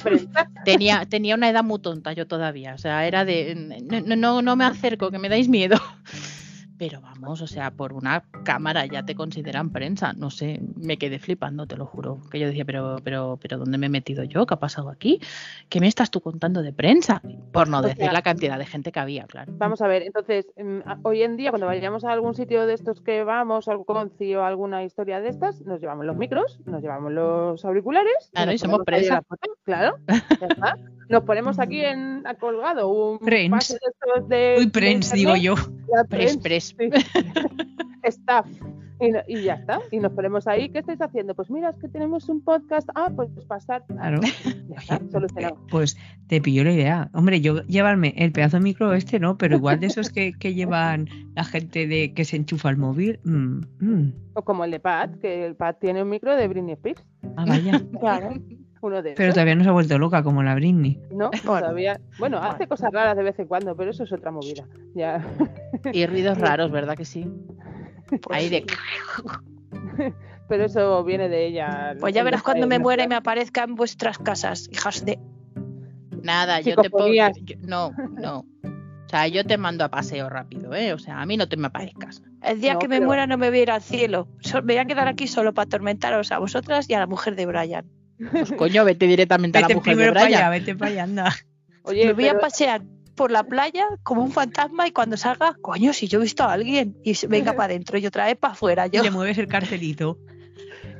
[0.64, 3.54] Tenía, tenía una edad muy tonta yo todavía, o sea, era de,
[4.04, 5.76] no, no, no me acerco, que me dais miedo.
[6.78, 10.12] Pero vamos, o sea, por una cámara ya te consideran prensa.
[10.12, 12.20] No sé, me quedé flipando, te lo juro.
[12.30, 14.46] Que yo decía, pero, pero, pero ¿dónde me he metido yo?
[14.46, 15.20] ¿Qué ha pasado aquí?
[15.68, 17.20] ¿Qué me estás tú contando de prensa?
[17.52, 19.52] Por no O decir sea, la cantidad de gente que había, claro.
[19.56, 23.00] Vamos a ver, entonces, mm, hoy en día cuando vayamos a algún sitio de estos
[23.00, 27.12] que vamos, algún conci o alguna historia de estas, nos llevamos los micros, nos llevamos
[27.12, 28.30] los auriculares.
[28.32, 30.76] Claro, nos y somos foto, Claro, ya está.
[31.08, 33.68] Nos ponemos aquí en ha colgado un Prens.
[33.68, 34.56] de estos de.
[34.58, 35.54] Uy, de Prince, digo yo.
[36.08, 36.74] Prens, pres.
[36.78, 36.90] sí.
[38.02, 38.46] Staff.
[39.00, 39.80] Y, no- y ya está.
[39.92, 40.70] Y nos ponemos ahí.
[40.70, 41.34] ¿Qué estáis haciendo?
[41.36, 42.88] Pues mira, es que tenemos un podcast.
[42.96, 43.84] Ah, pues pasar.
[43.86, 44.20] Claro.
[44.68, 45.56] Ya está, solucionado.
[45.70, 45.96] Pues
[46.26, 47.10] te pilló la idea.
[47.14, 49.38] Hombre, yo llevarme el pedazo de micro este, ¿no?
[49.38, 53.20] Pero igual de esos que, que llevan la gente de que se enchufa el móvil.
[53.24, 54.12] mm, mm.
[54.34, 57.04] O como el de Pat, que el Pat tiene un micro de Britney Spears.
[57.36, 57.80] Ah, vaya.
[58.00, 58.34] Claro.
[58.80, 59.34] Uno de Pero esos.
[59.34, 61.00] todavía no se ha vuelto loca como la Britney.
[61.10, 61.60] No, Bueno.
[61.60, 62.00] todavía.
[62.18, 64.64] Bueno, hace cosas raras de vez en cuando, pero eso es otra movida.
[64.94, 65.24] Ya.
[65.92, 67.26] Y ruidos raros, ¿verdad que sí?
[68.30, 68.64] Ahí de...
[70.48, 71.94] Pero eso viene de ella.
[72.00, 75.18] Pues ya verás cuando me muera y me aparezca en vuestras casas, hijas de...
[76.22, 76.88] Nada, yo te
[77.44, 78.38] yo- No, no.
[78.64, 80.92] O sea, yo te mando a paseo rápido, ¿eh?
[80.92, 82.22] O sea, a mí no te me aparezcas.
[82.42, 84.28] El día No, que me pero- muera no me voy a ir al cielo.
[84.40, 87.34] So- me voy a quedar aquí solo para atormentaros a vosotras y a la mujer
[87.36, 87.84] de Brian.
[88.32, 90.50] Pues coño, vete directamente a la Vete mujer de primero para allá, Brian.
[90.64, 91.36] vete para allá, anda.
[91.82, 92.82] Oye, me voy pero- a pasear
[93.14, 96.52] por la playa como un fantasma y cuando salga, coño, si yo he visto a
[96.52, 99.02] alguien y venga para adentro y otra vez para afuera Y yo.
[99.02, 100.18] le mueves el cartelito.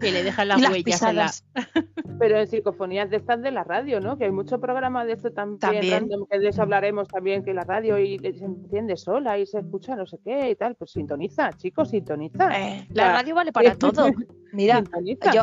[0.01, 1.31] Que le dejan las las huellas en la...
[2.19, 4.19] pero en psicofonías de estas de la radio, ¿no?
[4.19, 5.93] Que hay mucho programa de esto también, También.
[6.01, 9.59] random, que de eso hablaremos también, que la radio y se entiende sola y se
[9.59, 10.75] escucha no sé qué y tal.
[10.75, 12.49] Pues sintoniza, chicos, sintoniza.
[12.59, 13.13] Eh, la Ya.
[13.13, 14.11] radio vale para todo.
[14.53, 15.33] Mira, Sintoniza.
[15.33, 15.43] yo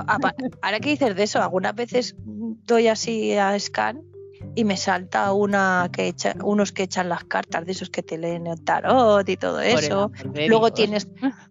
[0.62, 4.01] ahora que dices de eso, algunas veces doy así a scan
[4.56, 8.18] y me salta una que echa, unos que echan las cartas de esos que te
[8.18, 10.12] leen el tarot y todo eso.
[10.47, 11.08] Luego tienes,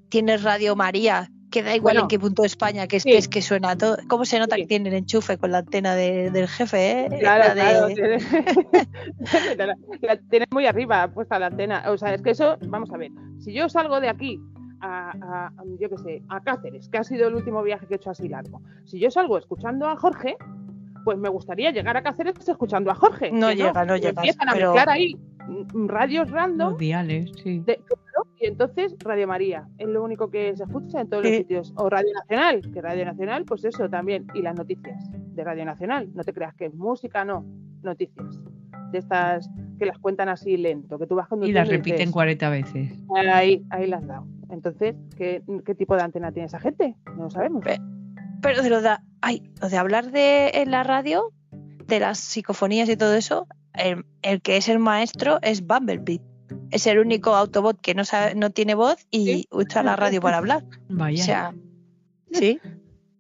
[0.09, 3.11] tienes Radio María, que da igual Bueno, en qué punto de España, que es, sí.
[3.11, 3.97] que, es que suena todo.
[4.09, 4.63] ¿Cómo se nota Sí.
[4.63, 7.05] que tienen enchufe con la antena de- del jefe?
[7.07, 7.09] eh?
[7.21, 7.87] Claro, La de- claro.
[7.95, 8.19] tiene-
[9.57, 11.85] la, la tiene muy arriba puesta la antena.
[11.91, 14.41] O sea, es que eso, vamos a ver, si yo salgo de aquí
[14.81, 17.95] a, a- a, yo qué sé, a Cáceres, que ha sido el último viaje que
[17.95, 20.37] he hecho así largo, si yo salgo escuchando a Jorge,
[21.05, 23.31] pues me gustaría llegar a Cáceres escuchando a Jorge.
[23.31, 25.17] No llega, no me llegas, Empiezan a pero- mezclar ahí
[25.87, 26.77] radios random.
[26.79, 27.61] Diales, sí.
[27.61, 27.81] de-
[28.41, 31.73] y entonces Radio María es lo único que se escucha en todos los sitios.
[31.77, 34.27] O Radio Nacional, que Radio Nacional, pues eso también.
[34.35, 36.11] Y las noticias de Radio Nacional.
[36.15, 37.45] No te creas que es música, no.
[37.83, 38.41] Noticias.
[38.91, 42.49] De estas que las cuentan así lento, que tú vas Y las repiten dices, 40
[42.49, 42.93] veces.
[43.17, 44.27] Ahí, ahí las dado.
[44.51, 46.95] Entonces, ¿qué, ¿qué tipo de antena tiene esa gente?
[47.17, 47.65] No lo sabemos.
[48.41, 51.33] Pero de lo de, ay, lo de hablar de en la radio,
[51.87, 56.21] de las psicofonías y todo eso, el, el que es el maestro es Bumblebee.
[56.75, 59.49] Es el único Autobot que no sabe, no tiene voz y Sí.
[59.53, 60.65] usa la radio para hablar.
[60.89, 61.23] Vaya.
[61.23, 61.55] O sea,
[62.33, 62.59] sí.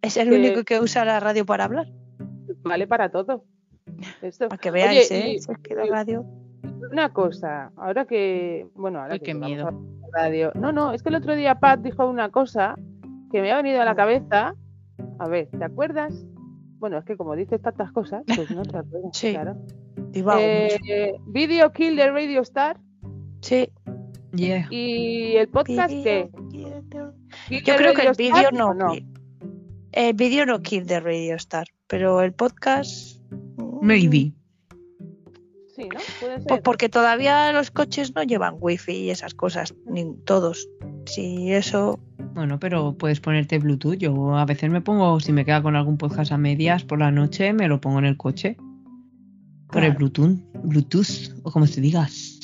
[0.02, 1.86] Es el único que usa la radio para hablar.
[2.62, 3.44] Vale para todo.
[4.22, 4.48] Esto.
[4.48, 5.32] Para que veáis, Oye, ¿eh?
[5.32, 6.24] y- es que la radio.
[6.90, 9.68] Una cosa, ahora que, bueno, ahora Uy, que qué miedo.
[9.68, 9.74] a
[10.22, 10.50] radio.
[10.54, 12.74] No, no, es que el otro día Pat dijo una cosa
[13.30, 14.54] que me ha venido a la cabeza.
[15.18, 16.24] A ver, ¿te acuerdas?
[16.78, 19.10] Bueno, es que como dices tantas cosas, pues no te acuerdas.
[19.16, 19.56] Sí, claro.
[20.40, 22.78] Eh, Video Kill the Radio Star
[23.44, 23.68] Sí.
[24.34, 24.66] Yeah.
[24.70, 26.72] y el podcast Kill Yo
[27.50, 28.68] the creo que el vídeo no.
[28.70, 28.92] ¿o no.
[28.94, 29.06] kill-
[29.92, 33.20] El vídeo no kill de Radio Star, pero el podcast.
[33.82, 34.32] Maybe.
[35.76, 36.00] Sí, ¿no?
[36.20, 36.46] Puede ser.
[36.48, 40.68] Pues porque todavía los coches no llevan wifi y esas cosas, ni todos.
[41.06, 42.00] Si eso.
[42.34, 43.96] Bueno, pero puedes ponerte Bluetooth.
[43.98, 47.10] Yo a veces me pongo, si me queda con algún podcast a medias por la
[47.10, 48.56] noche, me lo pongo en el coche.
[49.70, 49.92] Por el.
[49.92, 52.40] Bluetooth, Bluetooth, o como te digas.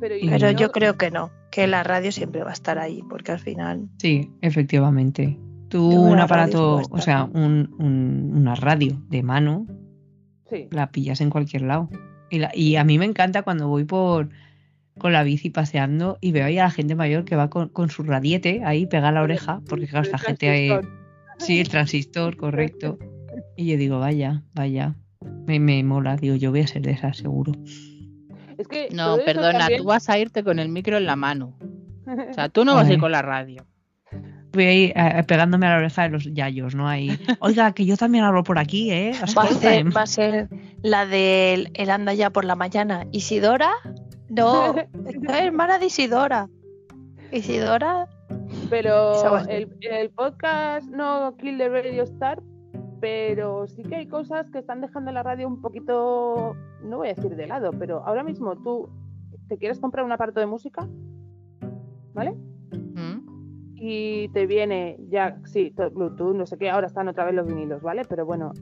[0.00, 2.78] Pero, y Pero no- yo creo que no, que la radio siempre va a estar
[2.78, 3.88] ahí, porque al final.
[3.98, 5.38] Sí, efectivamente.
[5.68, 9.66] Tú un aparato, o sea, un- un- una radio de mano,
[10.50, 10.66] Sí.
[10.70, 11.90] la pillas en cualquier lado.
[12.30, 14.28] Y, la- y a mí me encanta cuando voy por
[14.98, 17.88] con la bici paseando y veo ahí a la gente mayor que va con, con
[17.88, 20.70] su radiete ahí pegada a la oreja, porque claro, esta gente ahí,
[21.38, 22.98] sí, el transistor, correcto.
[23.56, 24.96] Y yo digo, vaya, vaya,
[25.46, 27.52] me, me mola, digo, yo voy a ser de esas seguro.
[28.58, 31.56] Es que No, perdona, también- tú vas a irte con el micro en la mano.
[32.06, 33.64] O sea, tú no vas a ir con la radio.
[34.52, 36.88] Voy a ir eh, pegándome a la oreja de los yayos, ¿no?
[36.88, 39.12] Ahí, oiga, que yo también hablo por aquí, ¿eh?
[39.36, 39.90] Va a, ser, em".
[39.94, 40.48] va a ser
[40.82, 43.06] la del el anda ya por la mañana.
[43.12, 43.70] ¿Isidora?
[44.30, 44.74] No,
[45.06, 46.48] es hermana de Isidora.
[47.30, 48.08] Isidora,
[48.70, 52.40] Pero el, el podcast no Kill the Radio Star,
[53.00, 57.14] pero sí que hay cosas que están dejando la radio un poquito, no voy a
[57.14, 58.88] decir de lado, pero ahora mismo tú
[59.48, 60.88] te quieres comprar un aparato de música,
[62.14, 62.32] ¿vale?
[62.72, 63.74] ¿Mm?
[63.76, 67.46] Y te viene ya, sí, to- Bluetooth, no sé qué, ahora están otra vez los
[67.46, 68.02] vinilos, ¿vale?
[68.08, 68.52] Pero bueno,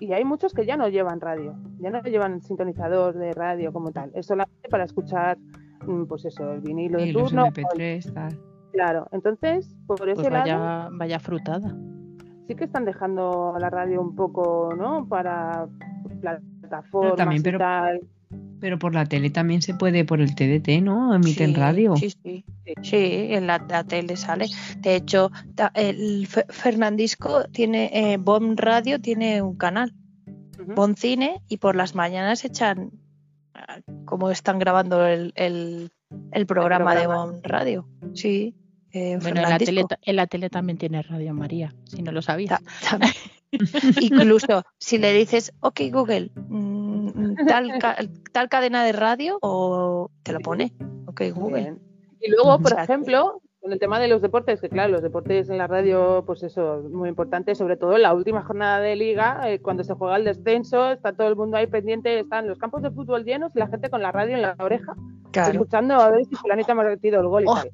[0.00, 3.92] y hay muchos que ya no llevan radio, ya no llevan sintonizador de radio como
[3.92, 5.38] tal, es solamente para escuchar,
[5.86, 7.44] mm, pues eso, el vinilo de Y los turno.
[7.44, 8.38] o- MP3, tal.
[8.72, 11.76] Claro, entonces, por ese Pues lado, vaya, vaya frutada.
[12.46, 15.06] Sí que están dejando a la radio un poco, ¿no?
[15.08, 15.66] Para
[16.20, 18.00] plataformas también, y pero- tal.
[18.60, 21.14] Pero por la tele también se puede, por el TDT, ¿no?
[21.14, 21.96] Emiten Sí, radio.
[21.96, 22.44] Sí, sí.
[22.82, 24.46] Sí, en la, la tele sale.
[24.78, 29.92] De hecho, ta- el Fe- Fernandisco tiene, eh, Bon Radio tiene un canal,
[30.58, 30.74] Ujú.
[30.74, 32.90] Bon Cine, y por las mañanas echan,
[33.54, 35.90] ah, como están grabando el, el,
[36.32, 37.26] el programa, de programa.
[37.32, 37.86] Bon Radio.
[38.14, 38.54] Sí.
[38.94, 39.88] Eh, Bueno, en la, tele, Fernandisco.
[39.88, 42.60] ta- en la tele también tiene Radio María, si no lo sabías.
[42.62, 43.12] Ta- también.
[44.00, 47.96] Incluso si le dices, ok Google, mm, tal, ca-
[48.32, 50.72] tal cadena de radio, o te lo pone,
[51.06, 51.60] ok Google.
[51.60, 51.82] Bien.
[52.20, 55.56] Y luego, por ejemplo, con el tema de los deportes, que claro, los deportes en
[55.56, 59.40] la radio, pues eso, es muy importante, sobre todo en la última jornada de liga,
[59.50, 62.82] eh, cuando se juega el descenso, está todo el mundo ahí pendiente, están los campos
[62.82, 64.94] de fútbol llenos y la gente con la radio en la oreja,
[65.30, 65.52] Claro.
[65.52, 67.70] escuchando a ver si fulanita ha metido el gol y Oh, tal.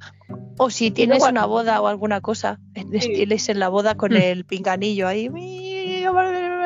[0.58, 2.60] O si tienes una boda o alguna cosa,
[3.28, 4.16] tienes en la boda con Mm.
[4.16, 5.28] el pinganillo ahí.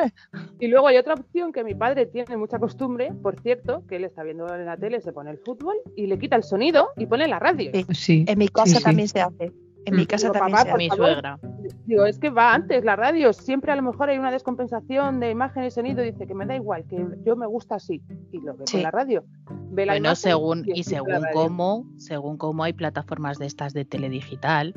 [0.59, 4.05] Y luego hay otra opción que mi padre tiene mucha costumbre, por cierto, que él
[4.05, 7.05] está viendo en la tele, se pone el fútbol y le quita el sonido y
[7.05, 7.71] pone la radio.
[7.73, 7.85] Sí.
[7.93, 8.25] Sí.
[8.27, 8.83] En mi casa sí.
[8.83, 9.51] también se hace.
[9.87, 10.07] En mi Mm.
[10.07, 10.89] casa Digo, también papá, se por hace.
[10.89, 11.39] Mi suegra.
[11.85, 15.29] Digo, es que va antes la radio, siempre a lo mejor hay una descompensación de
[15.29, 18.01] imagen y sonido, dice que me da igual, que yo me gusta así,
[18.31, 18.77] y lo ve Sí.
[18.77, 19.23] con la radio.
[19.71, 24.73] Ve la Bueno, según, y según cómo, según cómo hay plataformas de estas de teledigital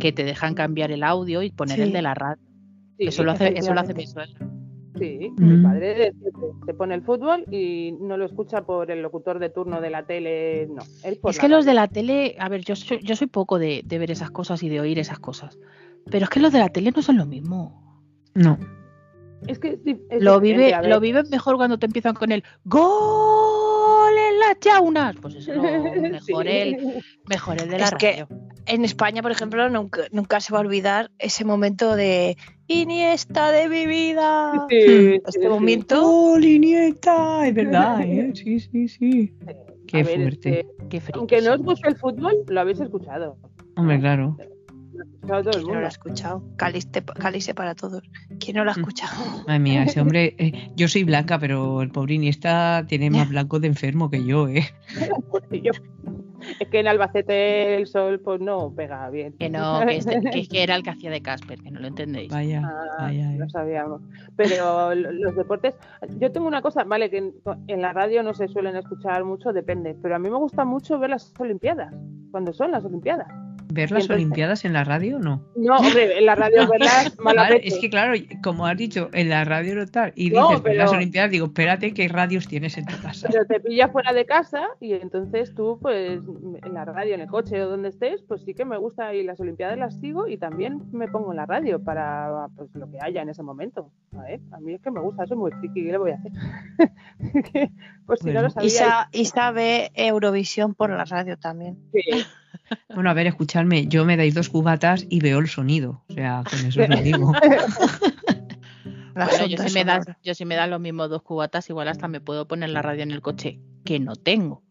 [0.00, 2.42] que te dejan cambiar el audio y poner el de la radio.
[2.98, 4.46] Sí, eso lo hace, eso lo hace mi suegra.
[4.98, 5.44] Sí, Mm.
[5.56, 9.48] mi padre siempre se pone el fútbol y no lo escucha por el locutor de
[9.50, 10.82] turno de la tele, no.
[11.04, 13.58] Él por Es que los de la tele, a ver, yo soy, yo soy poco
[13.58, 15.58] de, de ver esas cosas y de oír esas cosas.
[16.10, 18.02] Pero es que los de la tele no son lo mismo.
[18.34, 18.58] No.
[19.46, 24.38] Es que es Lo, vive, lo viven mejor cuando te empiezan con el ¡Gol en
[24.40, 25.16] las chaunas!
[25.20, 25.62] Pues eso, no,
[26.02, 26.50] mejor, Sí.
[26.52, 28.28] el, mejor el de la Es que- radio.
[28.66, 32.36] En España, por ejemplo, nunca, nunca se va a olvidar ese momento de
[32.72, 34.66] Iniesta de mi vida.
[34.70, 35.48] Sí, sí, Este sí.
[35.48, 36.00] momento.
[36.02, 37.46] ¡Gol, Iniesta!
[37.48, 38.30] Es verdad, ¿eh?
[38.34, 39.34] Sí, sí, sí.
[39.88, 40.66] Qué A ver, es fuerte.
[40.78, 43.36] que, Qué friki aunque no os guste el fútbol, lo habéis escuchado.
[43.76, 44.36] Hombre, claro.
[45.26, 45.86] Lo ha escuchado todo el ¿Quién no lo mundo.
[45.86, 46.44] ha escuchado?
[46.56, 48.02] Cálice, cálice para todos.
[48.38, 48.78] ¿Quién no lo ha Mm.
[48.80, 49.24] escuchado?
[49.48, 50.34] Madre mía, ese hombre.
[50.38, 54.46] eh, yo soy blanca, pero el pobre Iniesta tiene más blanco de enfermo que yo,
[54.48, 54.64] ¿eh?
[55.62, 55.72] Yo-
[56.58, 59.32] Es que en Albacete el sol pues no pega bien.
[59.38, 61.86] Que no, que, este- que- que era el que hacía de Casper, que no lo
[61.86, 62.30] entendéis.
[62.32, 63.30] Vaya, Ah, vaya.
[63.32, 63.50] lo eh.
[63.50, 64.02] sabíamos.
[64.36, 65.74] Pero lo- los deportes,
[66.18, 67.34] yo tengo una cosa, vale, que en,
[67.68, 70.98] en la radio no se suelen escuchar mucho, depende, pero a mí me gusta mucho
[70.98, 71.94] ver las Olimpiadas,
[72.30, 73.28] cuando son las Olimpiadas.
[73.72, 75.42] ¿Ver las entonces- Olimpiadas en la radio no?
[75.56, 79.44] No, hombre, en la radio verlas mala es que claro, como has dicho, en la
[79.44, 82.76] radio no tal, y No, dices ver las pero- Olimpiadas, digo, espérate, ¿qué radios tienes
[82.78, 83.28] en tu casa?
[83.30, 86.20] Pero te pilla fuera de casa y entonces tú, pues,
[86.64, 89.22] en la radio, en el coche o donde estés, pues sí que me gusta y
[89.22, 92.98] las Olimpiadas las sigo y también me pongo en la radio para pues, lo que
[93.00, 93.90] haya en ese momento.
[94.16, 96.14] A ver, a mí es que me gusta, soy muy friki, ¿qué le voy a
[96.16, 96.32] hacer?
[98.06, 98.70] pues si no lo Y, sabía.
[98.70, 101.78] sa- y sabe Eurovisión por la radio también.
[101.92, 102.00] sí.
[102.94, 106.02] Bueno, a ver, escuchadme, yo me dais dos cubatas y veo el sonido.
[106.08, 107.32] O sea, con eso os lo digo.
[109.12, 112.08] Bueno, yo, si me das, yo si me dan los mismos dos cubatas, igual hasta
[112.08, 114.62] me puedo poner la radio en el coche, que no tengo.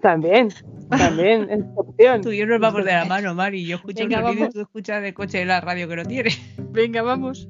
[0.00, 0.48] También,
[0.88, 2.22] también, es opción.
[2.22, 3.66] Tú y yo nos vamos de la mano, Mari.
[3.66, 6.04] Yo escucho Venga, el sonido y tú escuchas de coche de la radio que no
[6.04, 6.30] tiene.
[6.70, 7.48] Venga, vamos.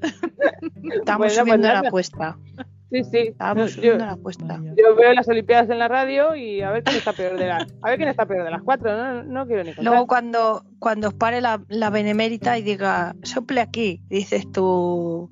[0.93, 2.39] Estamos Bueno, subiendo pues la apuesta.
[2.91, 3.19] Sí, sí.
[3.29, 4.61] Estamos Yo, la apuesta.
[4.77, 7.67] Yo veo las Olimpiadas en la radio y a ver quién está peor de las,
[7.83, 9.85] a ver quién está peor de las cuatro, no, no quiero ni contar.
[9.85, 15.31] Luego cuando, cuando os pare la, la benemérita y diga, sople aquí, dices tú,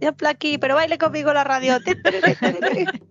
[0.00, 1.78] sople aquí, pero baile conmigo la radio.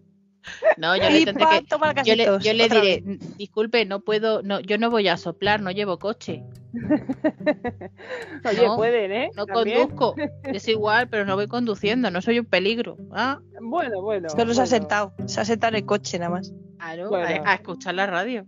[0.77, 2.03] No, yo le tendré que.
[2.03, 3.37] Yo le, yo le diré, vez.
[3.37, 6.43] disculpe, no puedo, no, yo no voy a soplar, no llevo coche,
[8.49, 9.29] Oye, no, pueden, ¿eh?
[9.35, 9.87] no También.
[9.89, 10.15] conduzco.
[10.43, 12.97] Es igual, pero no voy conduciendo, no soy un peligro.
[13.11, 14.29] Ah, Bueno, bueno.
[14.29, 14.65] Solo se ha bueno.
[14.65, 16.53] sentado, se ha sentado en el coche nada más.
[16.77, 17.43] claro, Bueno.
[17.45, 18.45] a, a escuchar la radio.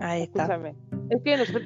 [0.00, 0.42] Ahí está.
[0.44, 0.74] Escúchame.
[1.10, 1.64] Es que nosotros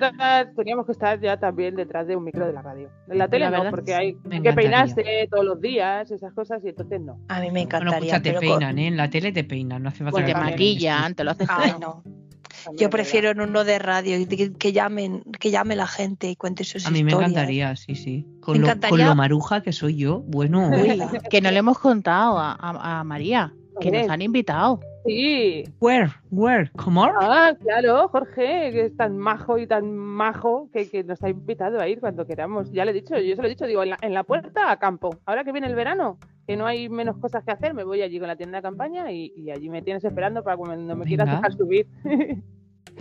[0.56, 2.90] teníamos que estar ya también detrás de un micro de la radio.
[3.08, 6.70] En la tele La no, porque hay que peinarse todos los días, esas cosas, y
[6.70, 7.20] entonces no.
[7.28, 7.98] A mí me Bueno, encantaría.
[8.16, 8.86] escucha, te pero con- peinan, ¿eh?
[8.88, 11.48] En la tele te peinan, no hace falta Pues que te maquillan, te lo haces
[11.50, 12.02] Ay, todo.
[12.04, 12.27] no.
[12.76, 16.36] Yo prefiero en uno de radio y que, que llamen, que llame la gente y
[16.36, 17.30] cuente sus A mí me historias.
[17.32, 18.26] encantaría, sí, sí.
[18.40, 20.70] Con, Me lo, con encantaría- lo maruja que soy yo, bueno.
[20.70, 20.98] Uy,
[21.30, 24.80] Que no le hemos contado a, a- a María, que nos han invitado.
[25.06, 25.64] Sí.
[25.80, 26.10] Where?
[26.30, 26.70] Where?
[26.76, 27.10] Come on.
[27.20, 31.80] Ah, claro, Jorge, que es tan majo y tan majo que, que nos ha invitado
[31.80, 32.70] a ir cuando queramos.
[32.72, 34.70] Ya le he dicho, yo se lo he dicho, digo, en la, en la puerta
[34.70, 35.16] a campo.
[35.24, 38.18] Ahora que viene el verano, que no hay menos cosas que hacer, me voy allí
[38.18, 41.30] con la tienda de campaña y, y allí me tienes esperando para cuando me quieras
[41.30, 41.86] dejar subir.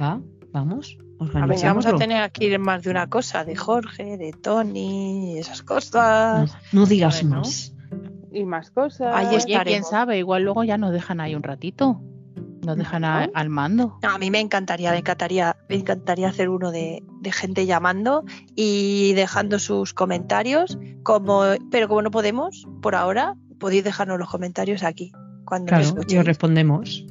[0.02, 0.22] Va,
[0.52, 0.98] vamos.
[1.34, 5.64] A ver, vamos a tener aquí más de una cosa, de Jorge, de Tony, esas
[5.64, 6.52] cosas.
[6.72, 7.38] No, no digas Bueno.
[7.42, 7.74] más.
[8.32, 9.16] y más cosas.
[9.16, 9.64] Ahí Oye, estaremos.
[9.66, 12.02] quién sabe, igual luego ya nos dejan ahí un ratito.
[12.66, 13.98] Nos dejan al mando.
[14.04, 18.26] No, a mí me encantaría, me encantaría, me encantaría hacer uno de, de gente llamando
[18.56, 24.84] y dejando sus comentarios, como, pero como no podemos por ahora, podéis dejarnos los comentarios
[24.84, 25.12] aquí.
[25.46, 26.20] Cuando Claro, y escuchéis.
[26.20, 27.06] os respondemos.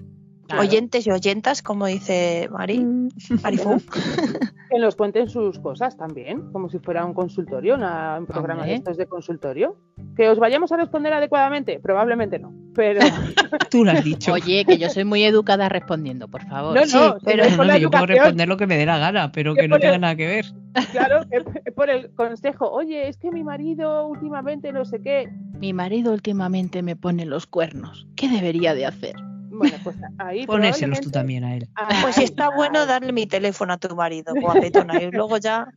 [0.46, 0.62] Claro.
[0.62, 3.08] Oyentes y oyentas, como dice Mari, Mm.
[3.42, 3.80] Marifu.
[4.68, 8.74] Que nos cuenten sus cosas también, como si fuera un consultorio, una- un programa de
[8.74, 9.76] estos de consultorio.
[10.16, 12.52] Que os vayamos a responder adecuadamente, probablemente no.
[12.74, 13.00] Pero
[13.70, 14.32] Tú lo has dicho.
[14.32, 16.74] Oye, que yo soy muy educada respondiendo, por favor.
[16.74, 19.54] no, no, Sí, pero- no yo puedo responder lo que me dé la gana, pero
[19.54, 20.46] Que no tenga el- nada que ver.
[20.90, 21.44] claro, es
[21.74, 22.68] por el consejo.
[22.70, 25.28] Oye, es que mi marido últimamente no sé qué.
[25.58, 28.08] Mi marido últimamente me pone los cuernos.
[28.16, 29.14] ¿Qué debería de hacer?
[29.58, 30.46] Bueno, pues ahí.
[30.46, 31.68] Ponéselos tú también a él.
[32.02, 35.68] Pues si Ay, está bueno darle mi teléfono a tu marido, guapetona, y luego ya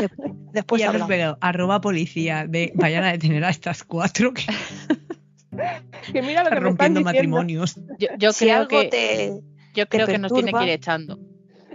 [0.00, 0.08] de-
[0.52, 1.08] después y ahora hablamos.
[1.08, 4.42] pero arroba policía de vayan a detener a estas cuatro que
[6.12, 7.76] Que mira lo están que me están rompiendo matrimonios.
[7.98, 9.40] Yo, yo si creo algo que, te,
[9.74, 11.18] yo creo que nos tiene que ir echando.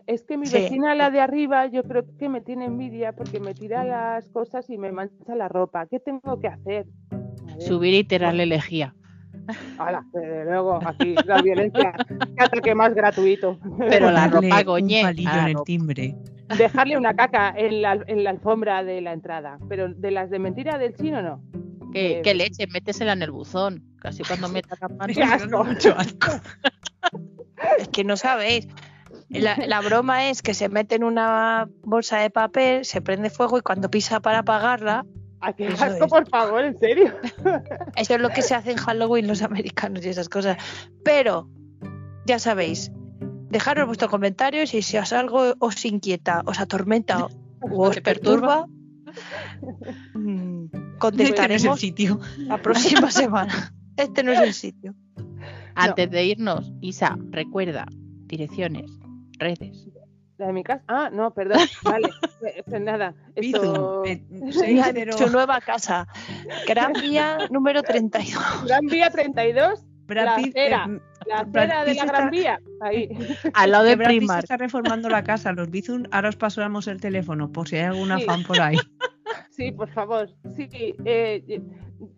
[0.08, 0.54] Es que mi Sí.
[0.54, 4.70] vecina, la de arriba, yo creo que me tiene envidia porque me tira las cosas
[4.70, 5.86] y me mancha la ropa.
[5.88, 6.86] ¿Qué tengo que hacer?
[7.60, 8.96] Subir y tirarle lejía.
[9.78, 11.94] Hala, desde luego, aquí la violencia,
[12.38, 13.60] qué ataque más gratuito.
[13.78, 15.02] Pero la ropa goñé.
[15.02, 16.16] Un palillo en el timbre.
[16.58, 19.58] Dejarle una caca en la, en la alfombra de la entrada.
[19.70, 21.42] Pero de las de mentira del chino, no.
[21.94, 22.68] ¿Qué, Eh, qué leche?
[22.68, 23.84] Métesela en el buzón.
[24.00, 25.14] Casi cuando meta la mano.
[25.14, 25.64] Qué asco.
[25.64, 26.32] Mucho asco.
[27.80, 28.68] Es que no sabéis.
[29.30, 33.58] La, la broma es que se mete en una bolsa de papel, se prende fuego
[33.58, 35.06] y cuando pisa para apagarla,
[35.42, 36.10] Ay, qué Eso asco, es.
[36.12, 37.14] por favor, en serio.
[37.96, 40.58] eso es lo que se hace en Halloween los americanos y esas cosas.
[41.04, 41.50] Pero,
[42.26, 42.92] ya sabéis,
[43.50, 47.30] dejaros vuestros comentarios y si os algo os inquieta, os atormenta o
[47.90, 48.68] os perturba,
[50.14, 52.20] mm, Este no es el contestaremos sitio.
[52.38, 53.74] la próxima semana.
[53.98, 54.96] Este no es el sitio.
[55.76, 57.88] Antes de irnos, Isa, recuerda,
[58.28, 58.92] direcciones,
[59.40, 59.88] redes.
[60.42, 60.84] La de mi casa.
[60.88, 61.60] Ah, no, perdón.
[61.84, 63.14] Vale, pues, nada.
[63.36, 64.04] Bizum,
[65.18, 66.08] Su nueva casa.
[66.68, 68.66] Gran Vía número 32.
[68.66, 70.88] Gran Vía 32, Brad la acera.
[70.90, 72.60] eh, la Brad acera de la está- Gran Vía.
[72.82, 73.10] Ahí.
[73.54, 74.44] Al lado de Primark.
[74.46, 78.18] está reformando la casa, los Bizum, ahora os pasamos el teléfono por si hay alguna
[78.18, 78.26] Sí.
[78.26, 78.78] fan por ahí.
[79.52, 80.28] Sí, por favor.
[80.56, 80.68] Sí,
[81.06, 81.62] eh,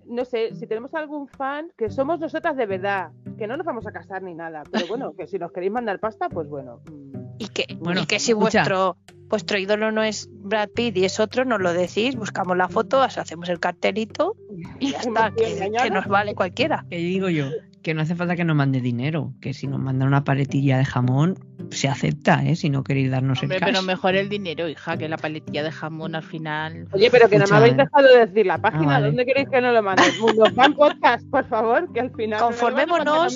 [0.06, 3.86] no sé, si tenemos algún fan, que somos nosotras de verdad, que no nos vamos
[3.86, 6.80] a casar ni nada, pero bueno, que si nos queréis mandar pasta, pues bueno.
[6.90, 8.60] mm, Y que, Bueno, y que si escucha.
[8.60, 12.70] vuestro, vuestro ídolo no es Brad Pitt y es otro, nos lo decís, buscamos la
[12.70, 14.36] foto, os hacemos el cartelito
[14.80, 16.86] y ya está, que, nos vale cualquiera.
[16.90, 17.48] Que digo yo,
[17.82, 20.86] que no hace falta que nos mande dinero, que si nos mandan una paletilla de
[20.86, 21.38] jamón,
[21.72, 22.56] se acepta, ¿eh?
[22.56, 23.72] Si no queréis darnos Hombre, el cash.
[23.74, 26.88] pero mejor el dinero, hija, que la paletilla de jamón al final.
[26.92, 27.78] Oye, pero que no me habéis eh.
[27.78, 28.86] dejado de decir la página.
[28.86, 29.08] vale.
[29.08, 30.18] ¿Dónde queréis que nos lo mandéis?
[30.20, 32.40] Mundo Fan Podcast, por favor, que al final.
[32.40, 33.30] no van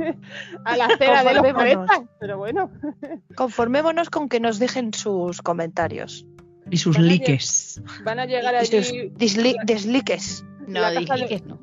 [0.64, 1.86] a la acera de los Conformémonos.
[1.88, 2.70] 40, pero bueno.
[3.36, 6.26] Conformémonos con que nos dejen sus comentarios.
[6.70, 7.44] Y sus Van a likes.
[8.04, 10.44] Van a llegar Y sus allí disli- desliques.
[10.66, 11.58] No, La caja de- no.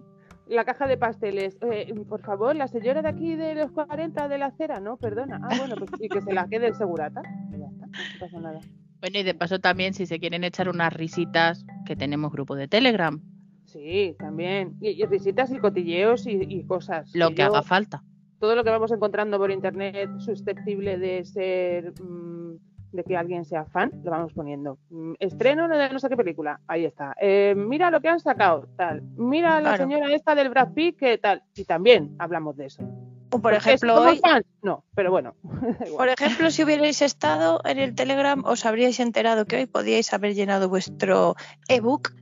[0.48, 1.58] la caja de pasteles.
[1.72, 5.40] Eh, por favor, la señora de aquí de los 40 de la acera, no, perdona.
[5.44, 7.22] Ah, bueno, pues y que se la quede el segurata.
[7.52, 8.60] Ya está, no pasa nada.
[9.00, 12.68] Bueno, y de paso también, si se quieren echar unas risitas, que tenemos grupo de
[12.68, 13.22] Telegram,
[13.66, 14.78] Sí, también.
[14.82, 17.12] Y, y risitas y cotilleos y, y cosas.
[17.14, 18.02] lo que yo- haga falta.
[18.40, 22.56] Todo lo que vamos encontrando por internet susceptible de ser mm,
[22.92, 24.78] de que alguien sea fan, lo vamos poniendo.
[24.90, 27.14] Mm, estreno de no sé qué película, ahí está.
[27.20, 29.02] Eh, mira lo que han sacado, tal.
[29.18, 29.84] Mira a la Claro.
[29.84, 31.44] señora esta del Brad Pitt, que tal.
[31.56, 32.84] Y también hablamos de eso.
[33.30, 34.42] O por ejemplo, ¿somos hoy?
[34.62, 35.36] No, pero bueno.
[35.98, 40.34] por ejemplo, si hubierais estado en el Telegram, os habríais enterado que hoy podíais haber
[40.34, 41.36] llenado vuestro
[41.68, 42.14] ebook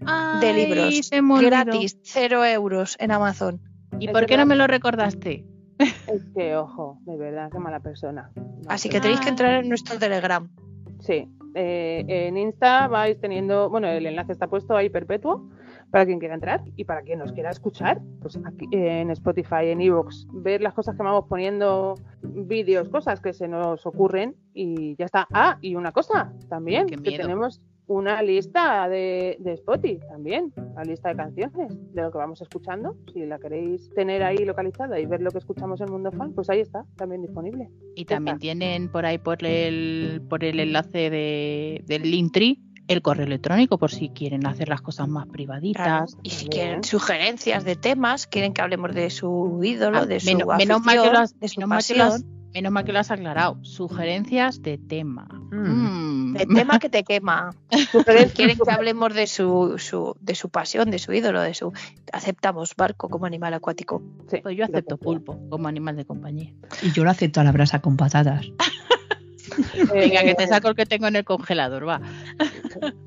[0.42, 1.12] de libros
[1.42, 3.62] gratis, cero euros en Amazon.
[4.00, 5.46] ¿Y Es por qué no me lo recordaste?
[5.80, 8.32] Es que, ojo, de verdad, qué mala persona.
[8.68, 10.50] Así que tenéis que entrar en nuestro Telegram.
[11.00, 15.50] Sí, eh, en Insta vais teniendo, bueno, el enlace está puesto ahí perpetuo
[15.92, 19.82] para quien quiera entrar y para quien nos quiera escuchar, pues aquí en Spotify, en
[19.82, 25.06] Evox, ver las cosas que vamos poniendo, vídeos, cosas que se nos ocurren y ya
[25.06, 25.28] está.
[25.32, 31.10] Ah, y una cosa también, que tenemos, una lista de, de Spotify también, la lista
[31.10, 32.96] de canciones de lo que vamos escuchando.
[33.14, 36.50] Si la queréis tener ahí localizada y ver lo que escuchamos en Mundo Fan, pues
[36.50, 37.70] ahí está, también disponible.
[37.96, 38.42] Y también está.
[38.42, 43.90] tienen por ahí por el, por el enlace de, del Linktree el correo electrónico por
[43.90, 45.32] si quieren hacer las cosas más Claro.
[45.34, 46.18] privaditas.
[46.22, 46.52] Y si Bien.
[46.52, 50.82] quieren sugerencias de temas, quieren que hablemos de su ídolo, Ah, de su menos, menos
[50.86, 52.86] mal que afición, lo has, de su menos mal que lo has- pasión, menos mal
[52.86, 53.58] que lo has aclarado.
[53.64, 55.28] Sugerencias de tema.
[55.52, 56.34] Mm.
[56.34, 57.54] De tema que te quema.
[58.34, 61.74] Quieren que hablemos de su, su, de su pasión, de su ídolo, de su
[62.14, 64.02] aceptamos barco como animal acuático.
[64.32, 66.54] Sí, Pues yo acepto pulpo como animal de compañía.
[66.82, 68.46] Y yo lo acepto a la brasa con patatas.
[69.94, 72.02] Venga, que te saco el que tengo en el congelador, va.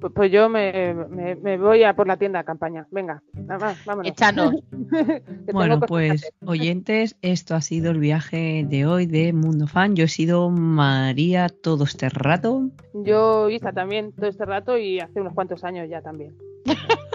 [0.01, 2.87] Pues- Pues yo me, me- me voy a por la tienda a campaña.
[2.91, 4.11] Venga, nada más, vámonos.
[4.13, 4.55] Échanos.
[5.53, 9.97] Bueno, pues oyentes, esto ha sido el viaje de hoy de Mundo Fan.
[9.97, 12.71] Yo he sido María todo este rato.
[12.93, 16.35] Yo, Isa, también todo este rato y hace unos cuantos años ya también.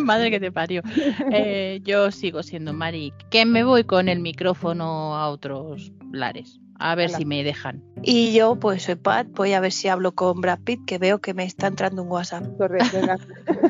[0.00, 0.82] Madre que te parió.
[1.30, 6.60] Eh, yo sigo siendo Mari, que me voy con el micrófono a otros lares.
[6.78, 7.82] A ver si me dejan.
[8.02, 11.20] Y yo, pues soy Pat, voy a ver si hablo con Brad Pitt, que veo
[11.20, 12.44] que me está entrando un WhatsApp.
[12.58, 13.16] Corre, venga.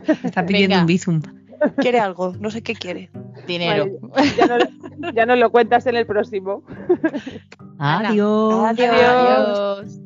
[0.07, 0.81] Me está pidiendo Venga.
[0.81, 1.21] un bizum.
[1.77, 3.11] Quiere algo, no sé qué quiere.
[3.47, 3.87] Dinero.
[4.01, 6.63] Vale, ya, no, ya nos lo cuentas en el próximo.
[7.79, 8.79] Adiós.
[8.79, 10.01] Adiós.